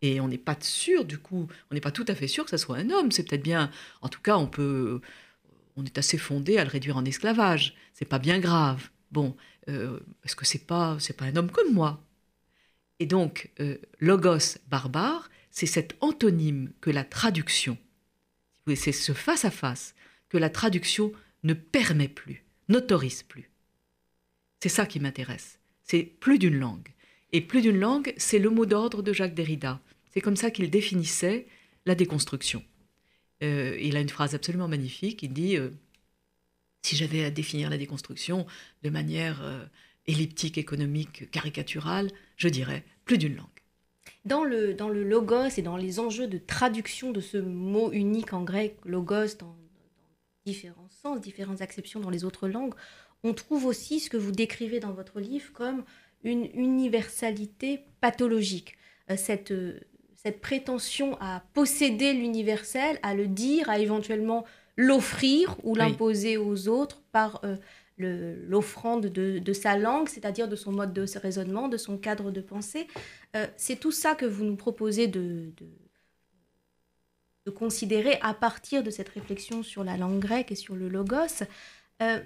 Et 0.00 0.20
on 0.20 0.28
n'est 0.28 0.38
pas 0.38 0.56
sûr, 0.60 1.04
du 1.04 1.18
coup, 1.18 1.48
on 1.70 1.74
n'est 1.74 1.80
pas 1.80 1.90
tout 1.90 2.04
à 2.06 2.14
fait 2.14 2.28
sûr 2.28 2.44
que 2.44 2.50
ça 2.50 2.58
soit 2.58 2.76
un 2.76 2.90
homme. 2.90 3.10
C'est 3.10 3.24
peut-être 3.28 3.42
bien, 3.42 3.70
en 4.00 4.08
tout 4.08 4.20
cas, 4.20 4.36
on 4.36 4.46
peut, 4.46 5.00
on 5.76 5.84
est 5.84 5.98
assez 5.98 6.18
fondé 6.18 6.56
à 6.58 6.64
le 6.64 6.70
réduire 6.70 6.96
en 6.96 7.04
esclavage. 7.04 7.74
C'est 7.94 8.04
pas 8.04 8.20
bien 8.20 8.38
grave. 8.38 8.90
Bon, 9.10 9.36
euh, 9.68 9.98
est-ce 10.24 10.36
que 10.36 10.44
c'est 10.44 10.66
pas, 10.66 10.96
c'est 11.00 11.16
pas 11.16 11.24
un 11.24 11.34
homme 11.34 11.50
comme 11.50 11.72
moi? 11.72 12.00
Et 13.00 13.06
donc, 13.06 13.50
euh, 13.60 13.78
logos 13.98 14.58
barbare, 14.68 15.30
c'est 15.50 15.66
cet 15.66 15.96
antonyme 16.00 16.72
que 16.80 16.90
la 16.90 17.04
traduction, 17.04 17.76
c'est 18.74 18.92
ce 18.92 19.12
face 19.12 19.44
à 19.44 19.50
face 19.50 19.94
que 20.28 20.38
la 20.38 20.50
traduction 20.50 21.12
ne 21.42 21.54
permet 21.54 22.08
plus, 22.08 22.44
n'autorise 22.68 23.22
plus. 23.22 23.50
C'est 24.60 24.68
ça 24.68 24.86
qui 24.86 25.00
m'intéresse. 25.00 25.58
C'est 25.82 26.02
plus 26.02 26.38
d'une 26.38 26.58
langue. 26.58 26.88
Et 27.32 27.40
plus 27.40 27.62
d'une 27.62 27.78
langue, 27.78 28.12
c'est 28.16 28.38
le 28.38 28.50
mot 28.50 28.66
d'ordre 28.66 29.02
de 29.02 29.12
Jacques 29.12 29.34
Derrida. 29.34 29.80
C'est 30.12 30.20
comme 30.20 30.36
ça 30.36 30.50
qu'il 30.50 30.70
définissait 30.70 31.46
la 31.86 31.94
déconstruction. 31.94 32.64
Euh, 33.42 33.78
il 33.80 33.96
a 33.96 34.00
une 34.00 34.08
phrase 34.08 34.34
absolument 34.34 34.68
magnifique. 34.68 35.22
Il 35.22 35.32
dit 35.32 35.56
euh, 35.56 35.70
Si 36.82 36.96
j'avais 36.96 37.24
à 37.24 37.30
définir 37.30 37.70
la 37.70 37.78
déconstruction 37.78 38.46
de 38.82 38.90
manière 38.90 39.42
euh, 39.42 39.64
elliptique, 40.06 40.58
économique, 40.58 41.30
caricaturale, 41.30 42.10
je 42.36 42.48
dirais 42.48 42.84
plus 43.04 43.18
d'une 43.18 43.36
langue. 43.36 43.46
Dans 44.24 44.44
le, 44.44 44.74
dans 44.74 44.88
le 44.88 45.02
logos 45.02 45.56
et 45.56 45.62
dans 45.62 45.76
les 45.76 46.00
enjeux 46.00 46.26
de 46.26 46.38
traduction 46.38 47.12
de 47.12 47.20
ce 47.20 47.38
mot 47.38 47.92
unique 47.92 48.32
en 48.32 48.42
grec, 48.42 48.76
logos, 48.84 49.36
dans, 49.38 49.56
différents 50.46 50.88
sens, 50.88 51.20
différentes 51.20 51.60
acceptions 51.60 52.00
dans 52.00 52.10
les 52.10 52.24
autres 52.24 52.48
langues, 52.48 52.74
on 53.22 53.34
trouve 53.34 53.66
aussi 53.66 54.00
ce 54.00 54.08
que 54.08 54.16
vous 54.16 54.32
décrivez 54.32 54.80
dans 54.80 54.92
votre 54.92 55.20
livre 55.20 55.52
comme 55.52 55.84
une 56.24 56.48
universalité 56.54 57.80
pathologique. 58.00 58.76
cette, 59.16 59.52
cette 60.14 60.40
prétention 60.40 61.16
à 61.20 61.42
posséder 61.54 62.12
l'universel, 62.12 62.98
à 63.02 63.14
le 63.14 63.26
dire, 63.26 63.68
à 63.68 63.78
éventuellement 63.78 64.44
l'offrir 64.76 65.56
ou 65.64 65.74
l'imposer 65.74 66.36
aux 66.36 66.68
autres 66.68 67.02
par 67.12 67.40
euh, 67.44 67.56
l'offrande 67.98 69.06
de, 69.06 69.52
sa 69.52 69.76
langue, 69.76 70.08
c'est-à-dire 70.08 70.48
de 70.48 70.56
son 70.56 70.72
mode 70.72 70.92
de 70.92 71.04
raisonnement, 71.18 71.68
de 71.68 71.76
son 71.76 71.98
cadre 71.98 72.30
de 72.30 72.40
pensée. 72.40 72.86
Euh, 73.36 73.46
c'est 73.56 73.78
tout 73.78 73.92
ça 73.92 74.14
que 74.14 74.26
vous 74.26 74.44
nous 74.44 74.56
proposez 74.56 75.06
de, 75.06 75.52
considérer 77.54 78.18
à 78.20 78.34
partir 78.34 78.82
de 78.82 78.90
cette 78.90 79.08
réflexion 79.08 79.62
sur 79.62 79.82
la 79.82 79.96
langue 79.96 80.18
grecque 80.18 80.52
et 80.52 80.54
sur 80.54 80.76
le 80.76 80.88
logos. 80.88 81.44
Euh, 82.02 82.20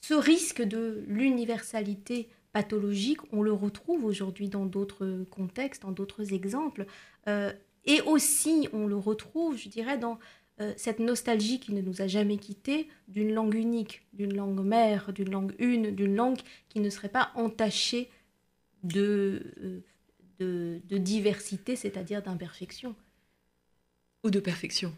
ce 0.00 0.14
risque 0.14 0.62
de 0.62 1.04
l'universalité 1.06 2.28
pathologique, 2.52 3.20
on 3.32 3.42
le 3.42 3.52
retrouve 3.52 4.04
aujourd'hui 4.04 4.48
dans 4.48 4.66
d'autres 4.66 5.24
contextes, 5.30 5.82
dans 5.82 5.92
d'autres 5.92 6.32
exemples. 6.34 6.86
Euh, 7.28 7.52
et 7.84 8.00
aussi, 8.02 8.68
on 8.72 8.86
le 8.86 8.96
retrouve, 8.96 9.56
je 9.56 9.68
dirais, 9.68 9.98
dans 9.98 10.18
euh, 10.62 10.72
cette 10.76 11.00
nostalgie 11.00 11.60
qui 11.60 11.72
ne 11.72 11.80
nous 11.80 12.00
a 12.00 12.06
jamais 12.06 12.36
quittés 12.36 12.88
d'une 13.08 13.32
langue 13.32 13.54
unique, 13.54 14.02
d'une 14.12 14.34
langue 14.34 14.60
mère, 14.60 15.12
d'une 15.12 15.30
langue 15.30 15.54
une, 15.58 15.94
d'une 15.94 16.14
langue 16.14 16.38
qui 16.68 16.80
ne 16.80 16.88
serait 16.88 17.08
pas 17.08 17.32
entachée 17.34 18.08
de, 18.82 19.42
euh, 19.62 19.80
de, 20.38 20.80
de 20.88 20.98
diversité, 20.98 21.76
c'est-à-dire 21.76 22.22
d'imperfection. 22.22 22.94
Ou 24.24 24.30
de 24.30 24.38
perfection, 24.38 24.96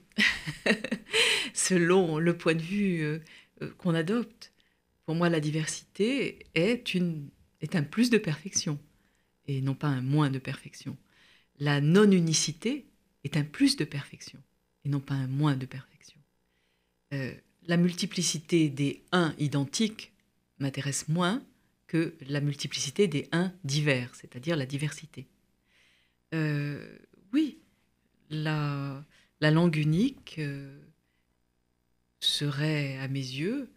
selon 1.55 2.18
le 2.18 2.37
point 2.37 2.55
de 2.55 2.61
vue 2.61 3.22
qu'on 3.79 3.94
adopte. 3.94 4.53
Pour 5.07 5.14
moi, 5.14 5.31
la 5.31 5.40
diversité 5.40 6.46
est 6.55 6.92
une 6.92 7.31
est 7.62 7.74
un 7.74 7.83
plus 7.83 8.11
de 8.11 8.18
perfection 8.18 8.79
et 9.46 9.62
non 9.62 9.74
pas 9.74 9.88
un 9.88 10.03
moins 10.03 10.29
de 10.29 10.38
perfection. 10.38 10.98
La 11.59 11.81
non-unicité 11.81 12.87
est 13.24 13.38
un 13.38 13.44
plus 13.44 13.77
de 13.77 13.85
perfection 13.85 14.42
et 14.85 14.88
non 14.88 15.01
pas 15.01 15.14
un 15.14 15.27
moins 15.27 15.57
de 15.57 15.66
perfection. 15.66 16.20
Euh, 17.12 17.35
la 17.66 17.77
multiplicité 17.77 18.68
des 18.68 19.03
uns 19.12 19.35
identiques 19.38 20.12
m'intéresse 20.59 21.09
moins 21.09 21.42
que 21.87 22.14
la 22.29 22.40
multiplicité 22.40 23.09
des 23.09 23.29
uns 23.33 23.53
divers, 23.64 24.14
c'est-à-dire 24.14 24.57
la 24.57 24.66
diversité. 24.66 25.27
Euh, 26.35 26.99
oui, 27.33 27.59
la, 28.31 29.05
langue 29.40 29.77
unique 29.77 30.37
euh, 30.38 30.79
serait, 32.20 32.99
à 32.99 33.09
mes 33.09 33.20
yeux, 33.20 33.70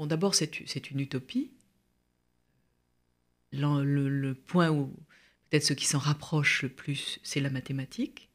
Bon, 0.00 0.06
d'abord, 0.06 0.34
c'est 0.34 0.90
une 0.90 1.00
utopie. 1.00 1.50
Le, 3.52 4.32
point 4.32 4.70
où 4.70 4.96
peut-être 5.50 5.64
ce 5.64 5.72
qui 5.72 5.86
s'en 5.86 5.98
rapproche 5.98 6.62
le 6.62 6.68
plus, 6.68 7.18
c'est 7.22 7.40
la 7.40 7.50
mathématique. 7.50 8.28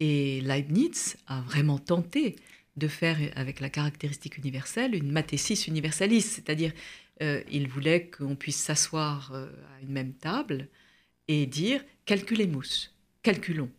Et 0.00 0.40
Leibniz 0.40 1.16
a 1.26 1.40
vraiment 1.42 1.78
tenté 1.78 2.36
de 2.76 2.88
faire 2.88 3.16
avec 3.36 3.60
la 3.60 3.70
caractéristique 3.70 4.36
universelle 4.36 4.96
une 4.96 5.12
mathésis 5.12 5.68
universalis, 5.68 6.22
c'est-à-dire 6.22 6.72
euh, 7.22 7.40
il 7.50 7.68
voulait 7.68 8.08
qu'on 8.08 8.34
puisse 8.34 8.56
s'asseoir 8.56 9.30
euh, 9.32 9.46
à 9.46 9.82
une 9.82 9.92
même 9.92 10.12
table 10.12 10.68
et 11.28 11.46
dire 11.46 11.80
calculez-mous, 12.04 12.90
calculons. 13.22 13.70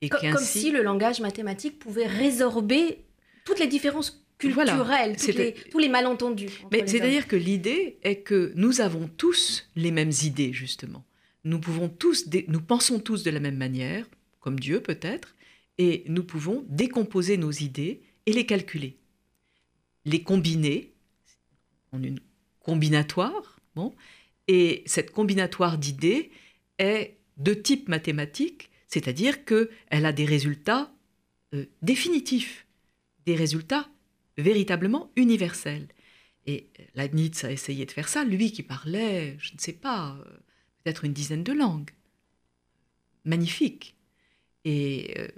Et 0.00 0.08
comme 0.08 0.38
si 0.38 0.70
le 0.70 0.82
langage 0.82 1.20
mathématique 1.20 1.80
pouvait 1.80 2.06
résorber 2.06 3.04
toutes 3.44 3.58
les 3.58 3.66
différences 3.66 4.24
culturel, 4.38 5.16
tous 5.70 5.78
les 5.78 5.88
malentendus. 5.88 6.50
Mais 6.70 6.86
c'est-à-dire 6.86 7.26
que 7.26 7.34
l'idée 7.36 7.98
est 8.02 8.20
que 8.20 8.52
nous 8.54 8.80
avons 8.80 9.08
tous 9.08 9.68
les 9.74 9.90
mêmes 9.90 10.12
idées, 10.22 10.52
justement. 10.52 11.04
Nous, 11.48 11.60
pouvons 11.60 11.88
tous, 11.88 12.28
nous 12.48 12.60
pensons 12.60 13.00
tous 13.00 13.22
de 13.22 13.30
la 13.30 13.40
même 13.40 13.56
manière, 13.56 14.06
comme 14.38 14.60
Dieu 14.60 14.82
peut-être, 14.82 15.34
et 15.78 16.04
nous 16.06 16.22
pouvons 16.22 16.66
décomposer 16.68 17.38
nos 17.38 17.50
idées 17.50 18.02
et 18.26 18.34
les 18.34 18.44
calculer. 18.44 18.98
Les 20.04 20.22
combiner 20.22 20.92
en 21.92 22.02
une 22.02 22.20
combinatoire, 22.60 23.60
bon, 23.74 23.94
et 24.46 24.82
cette 24.84 25.10
combinatoire 25.10 25.78
d'idées 25.78 26.30
est 26.78 27.16
de 27.38 27.54
type 27.54 27.88
mathématique, 27.88 28.70
c'est-à-dire 28.86 29.46
qu'elle 29.46 30.04
a 30.04 30.12
des 30.12 30.26
résultats 30.26 30.92
euh, 31.54 31.64
définitifs, 31.80 32.66
des 33.24 33.36
résultats 33.36 33.88
véritablement 34.36 35.10
universel. 35.16 35.88
Et 36.44 36.68
Leibniz 36.94 37.42
a 37.44 37.50
essayé 37.50 37.86
de 37.86 37.90
faire 37.90 38.10
ça, 38.10 38.22
lui 38.24 38.52
qui 38.52 38.62
parlait, 38.62 39.38
je 39.40 39.54
ne 39.54 39.58
sais 39.58 39.72
pas, 39.72 40.18
euh, 40.26 40.38
peut-être 40.88 41.04
une 41.04 41.12
dizaine 41.12 41.44
de 41.44 41.52
langues. 41.52 41.90
Magnifique. 43.24 43.94
Et 44.64 45.14
euh, 45.18 45.28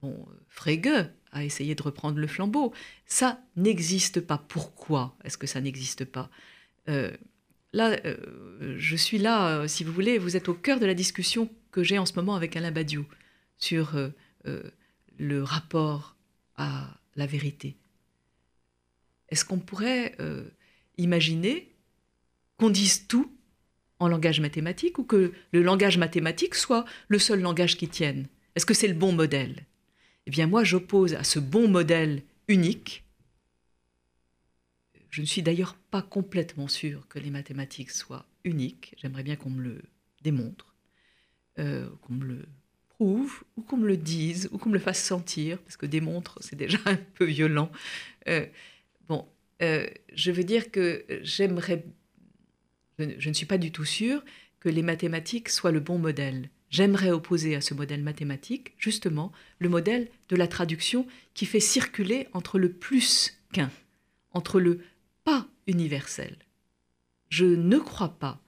bon, 0.00 0.26
Frege 0.48 1.10
a 1.32 1.44
essayé 1.44 1.74
de 1.74 1.82
reprendre 1.82 2.18
le 2.18 2.26
flambeau. 2.26 2.72
Ça 3.04 3.40
n'existe 3.56 4.20
pas. 4.20 4.38
Pourquoi 4.38 5.14
est-ce 5.24 5.36
que 5.36 5.46
ça 5.46 5.60
n'existe 5.60 6.04
pas? 6.04 6.30
Euh, 6.88 7.12
Là, 7.74 7.98
je 8.78 8.96
suis 8.96 9.18
là, 9.18 9.68
si 9.68 9.84
vous 9.84 9.92
voulez, 9.92 10.16
vous 10.16 10.38
êtes 10.38 10.48
au 10.48 10.54
cœur 10.54 10.80
de 10.80 10.86
la 10.86 10.94
discussion 10.94 11.50
que 11.70 11.82
j'ai 11.82 11.98
en 11.98 12.06
ce 12.06 12.14
moment 12.14 12.34
avec 12.34 12.56
Alain 12.56 12.70
Badiou 12.70 13.04
sur 13.58 13.94
le 15.18 15.42
rapport 15.42 16.16
à 16.56 16.98
la 17.14 17.26
vérité. 17.26 17.76
Est-ce 19.28 19.44
qu'on 19.44 19.58
pourrait 19.58 20.14
euh, 20.20 20.48
imaginer 20.96 21.74
qu'on 22.56 22.70
dise 22.70 23.06
tout 23.06 23.30
en 23.98 24.08
langage 24.08 24.40
mathématique 24.40 24.98
ou 24.98 25.04
que 25.04 25.32
le 25.52 25.62
langage 25.62 25.98
mathématique 25.98 26.54
soit 26.54 26.84
le 27.08 27.18
seul 27.18 27.40
langage 27.40 27.76
qui 27.76 27.88
tienne? 27.88 28.26
Est-ce 28.54 28.66
que 28.66 28.74
c'est 28.74 28.88
le 28.88 28.94
bon 28.94 29.12
modèle? 29.12 29.66
Eh 30.26 30.30
bien 30.30 30.46
moi 30.46 30.64
j'oppose 30.64 31.14
à 31.14 31.24
ce 31.24 31.38
bon 31.38 31.68
modèle 31.68 32.22
unique, 32.48 33.04
je 35.10 35.20
ne 35.22 35.26
suis 35.26 35.42
d'ailleurs 35.42 35.74
pas 35.90 36.02
complètement 36.02 36.68
sûr 36.68 37.08
que 37.08 37.18
les 37.18 37.30
mathématiques 37.30 37.90
soient 37.90 38.26
uniques, 38.44 38.94
j'aimerais 38.98 39.22
bien 39.22 39.36
qu'on 39.36 39.50
me 39.50 39.62
le 39.62 39.82
démontre, 40.22 40.74
euh, 41.58 41.88
qu'on 42.02 42.14
me 42.14 42.24
le 42.26 42.46
prouve, 42.88 43.42
ou 43.56 43.62
qu'on 43.62 43.78
me 43.78 43.88
le 43.88 43.96
dise, 43.96 44.48
ou 44.52 44.58
qu'on 44.58 44.68
me 44.68 44.74
le 44.74 44.80
fasse 44.80 45.02
sentir, 45.02 45.58
parce 45.62 45.76
que 45.76 45.86
démontre 45.86 46.38
c'est 46.42 46.56
déjà 46.56 46.78
un 46.86 46.96
peu 46.96 47.24
violent. 47.24 47.70
Euh, 48.28 48.46
Bon, 49.08 49.26
euh, 49.62 49.86
je 50.12 50.30
veux 50.30 50.44
dire 50.44 50.70
que 50.70 51.04
j'aimerais, 51.22 51.84
je, 52.98 53.28
ne 53.28 53.34
suis 53.34 53.46
pas 53.46 53.58
du 53.58 53.72
tout 53.72 53.84
sûre 53.84 54.24
que 54.60 54.68
les 54.68 54.82
mathématiques 54.82 55.48
soient 55.48 55.72
le 55.72 55.80
bon 55.80 55.98
modèle. 55.98 56.50
J'aimerais 56.70 57.10
opposer 57.10 57.54
à 57.54 57.60
ce 57.60 57.74
modèle 57.74 58.02
mathématique, 58.02 58.74
justement, 58.78 59.32
le 59.58 59.68
modèle 59.68 60.08
de 60.28 60.36
la 60.36 60.48
traduction 60.48 61.06
qui 61.34 61.46
fait 61.46 61.60
circuler 61.60 62.28
entre 62.32 62.58
le 62.58 62.72
plus 62.72 63.38
qu'un, 63.52 63.70
entre 64.32 64.60
le 64.60 64.80
pas 65.24 65.48
universel. 65.66 66.36
Je 67.30 67.46
ne 67.46 67.78
crois 67.78 68.18
pas 68.18 68.42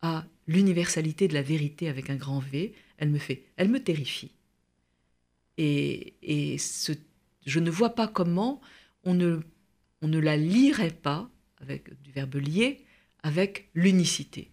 à 0.00 0.26
l'universalité 0.46 1.28
de 1.28 1.34
la 1.34 1.42
vérité 1.42 1.88
avec 1.88 2.08
un 2.08 2.16
grand 2.16 2.38
V. 2.38 2.74
Elle 2.98 3.10
me 3.10 3.18
fait, 3.18 3.44
elle 3.56 3.68
me 3.68 3.82
terrifie. 3.82 4.32
Et, 5.58 6.14
et 6.22 6.58
ce, 6.58 6.92
je 7.44 7.60
ne 7.60 7.70
vois 7.70 7.94
pas 7.94 8.08
comment 8.08 8.60
on 9.04 9.14
ne 9.14 9.40
on 10.02 10.08
ne 10.08 10.18
la 10.18 10.36
lirait 10.36 10.90
pas, 10.90 11.30
avec 11.60 12.00
du 12.02 12.12
verbe 12.12 12.36
lier, 12.36 12.85
avec 13.26 13.68
l'unicité. 13.74 14.52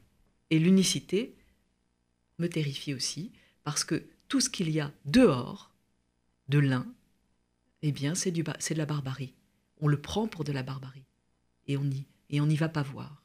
Et 0.50 0.58
l'unicité 0.58 1.36
me 2.40 2.50
terrifie 2.50 2.96
aussi, 2.96 3.32
parce 3.64 3.84
que 3.84 4.04
tout 4.30 4.42
ce 4.42 4.50
qu'il 4.50 4.72
y 4.72 4.80
a 4.80 4.92
dehors 5.06 5.72
de 6.50 6.58
l'un 6.58 6.88
eh 7.84 7.92
bien, 7.92 8.16
c'est 8.16 8.32
de 8.32 8.44
la 8.76 8.86
barbarie. 8.88 9.36
On 9.80 9.88
le 9.88 10.02
prend 10.02 10.28
pour 10.28 10.44
de 10.44 10.52
la 10.52 10.64
barbarie. 10.64 11.06
Et 11.68 11.78
on 11.78 11.84
n'y 11.84 12.08
et 12.32 12.42
on 12.42 12.48
n'y 12.48 12.56
va 12.56 12.68
pas 12.68 12.82
voir. 12.82 13.22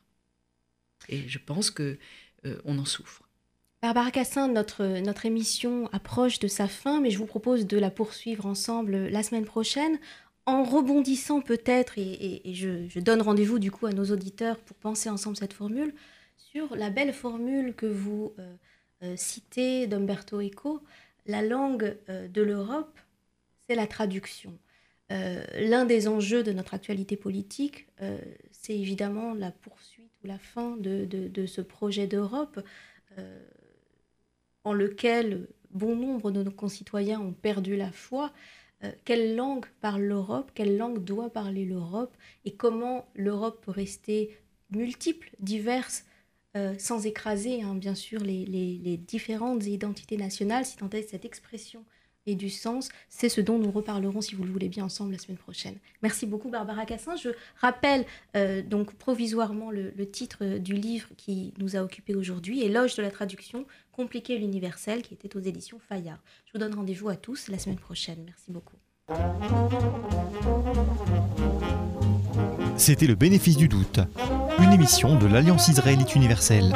Et 1.08 1.26
je 1.28 1.38
pense 1.38 1.70
que 1.70 1.98
euh, 2.44 2.61
on 2.66 2.76
en 2.78 2.84
souffre. 2.84 3.22
Barbara 3.80 4.11
Cassin, 4.11 4.48
notre, 4.48 5.00
notre 5.00 5.24
émission 5.24 5.88
approche 5.92 6.40
de 6.40 6.48
sa 6.48 6.68
fin, 6.68 7.00
mais 7.00 7.11
je 7.11 7.16
vous 7.16 7.24
propose 7.24 7.66
de 7.66 7.78
la 7.78 7.90
poursuivre 7.90 8.44
ensemble 8.44 9.06
la 9.06 9.22
semaine 9.22 9.46
prochaine 9.46 9.98
en 10.48 10.64
rebondissant 10.64 11.42
peut-être, 11.42 11.98
et, 11.98 12.40
je, 12.54 12.98
donne 13.00 13.20
rendez-vous 13.20 13.58
du 13.58 13.70
coup 13.70 13.84
à 13.84 13.92
nos 13.92 14.06
auditeurs 14.06 14.58
pour 14.58 14.76
penser 14.78 15.11
ensemble 15.11 15.37
cette 15.37 15.52
formule, 15.52 15.94
sur 16.37 16.74
la 16.74 16.88
belle 16.88 17.12
formule 17.12 17.74
que 17.74 17.84
vous 17.84 18.32
euh, 18.38 18.54
euh, 19.02 19.14
citez 19.16 19.87
d'Umberto 19.87 20.40
Eco, 20.40 20.82
la 21.26 21.42
langue 21.42 21.98
de 22.08 22.40
l'Europe, 22.40 22.98
c'est 23.68 23.74
la 23.74 23.87
traduction. 23.87 24.58
L'un 25.11 25.84
des 25.84 26.08
enjeux 26.08 26.42
de 26.42 26.52
notre 26.52 26.72
actualité 26.72 27.16
politique, 27.16 27.87
c'est 28.50 28.78
évidemment 28.78 29.34
la 29.34 29.50
poursuite 29.50 30.11
ou 30.24 30.26
la 30.26 30.38
fin 30.38 30.78
de 30.78 31.46
ce 31.46 31.61
projet 31.61 32.06
d'Europe 32.06 32.61
en 34.64 34.72
lequel 34.72 35.48
bon 35.70 35.96
nombre 35.96 36.30
de 36.30 36.42
nos 36.42 36.50
concitoyens 36.50 37.20
ont 37.20 37.32
perdu 37.32 37.76
la 37.76 37.92
foi, 37.92 38.32
euh, 38.85 38.93
quelle 39.05 39.35
langue 39.35 39.67
parle 39.81 40.03
l'Europe, 40.03 40.53
quelle 40.55 40.77
langue 40.77 41.03
doit 41.03 41.31
parler 41.31 41.64
l'Europe, 41.64 42.17
et 42.45 42.55
comment 42.55 43.09
l'Europe 43.14 43.64
peut 43.64 43.73
rester 43.73 44.38
multiple, 44.71 45.31
diverse, 45.41 46.05
euh, 46.57 46.75
sans 46.79 47.05
écraser 47.07 47.62
hein, 47.62 47.75
bien 47.75 47.95
sûr 47.95 48.21
les, 48.21 48.47
les, 48.47 48.97
différentes 48.97 49.67
identités 49.67 50.17
nationales, 50.17 50.64
si 50.64 50.77
tant 50.77 50.91
est 50.91 51.03
cette 51.03 51.25
expression 51.25 51.85
et 52.29 52.35
du 52.35 52.51
sens. 52.51 52.88
C'est 53.09 53.29
ce 53.29 53.41
dont 53.41 53.59
nous 53.59 53.71
reparlerons, 53.71 54.21
si 54.21 54.35
vous 54.35 54.45
le 54.45 54.51
voulez 54.51 54.69
bien, 54.69 54.85
ensemble 54.85 55.12
la 55.12 55.19
semaine 55.19 55.38
prochaine. 55.38 55.77
Merci 56.03 56.27
beaucoup, 56.27 56.51
Barbara 56.51 56.85
Cassin. 56.85 57.17
Je 57.17 57.31
rappelle 57.57 58.05
euh, 58.37 58.62
donc 58.62 58.95
provisoirement 58.95 59.71
le, 59.71 59.93
titre 60.11 60.59
du 60.59 60.75
livre 60.75 61.09
qui 61.17 61.53
nous 61.59 61.77
a 61.77 61.81
occupé 61.81 62.14
aujourd'hui, 62.14 62.62
Éloge 62.62 62.95
de 62.95 63.03
la 63.03 63.11
traduction, 63.11 63.67
compliqué 63.93 64.38
l'universel, 64.38 65.03
qui 65.03 65.14
était 65.14 65.37
aux 65.37 65.41
éditions 65.41 65.79
Fayard. 65.88 66.23
Je 66.47 66.53
vous 66.53 66.59
donne 66.59 66.75
rendez-vous 66.75 67.09
à 67.09 67.17
tous 67.17 67.49
la 67.49 67.59
semaine 67.59 67.79
prochaine. 67.79 68.25
Merci 68.25 68.51
beaucoup. 68.51 68.77
C'était 72.77 73.07
le 73.07 73.14
bénéfice 73.14 73.57
du 73.57 73.69
doute, 73.69 74.01
une 74.61 74.73
émission 74.73 75.19
de 75.19 75.27
l'Alliance 75.27 75.69
israélite 75.69 76.14
universelle. 76.14 76.73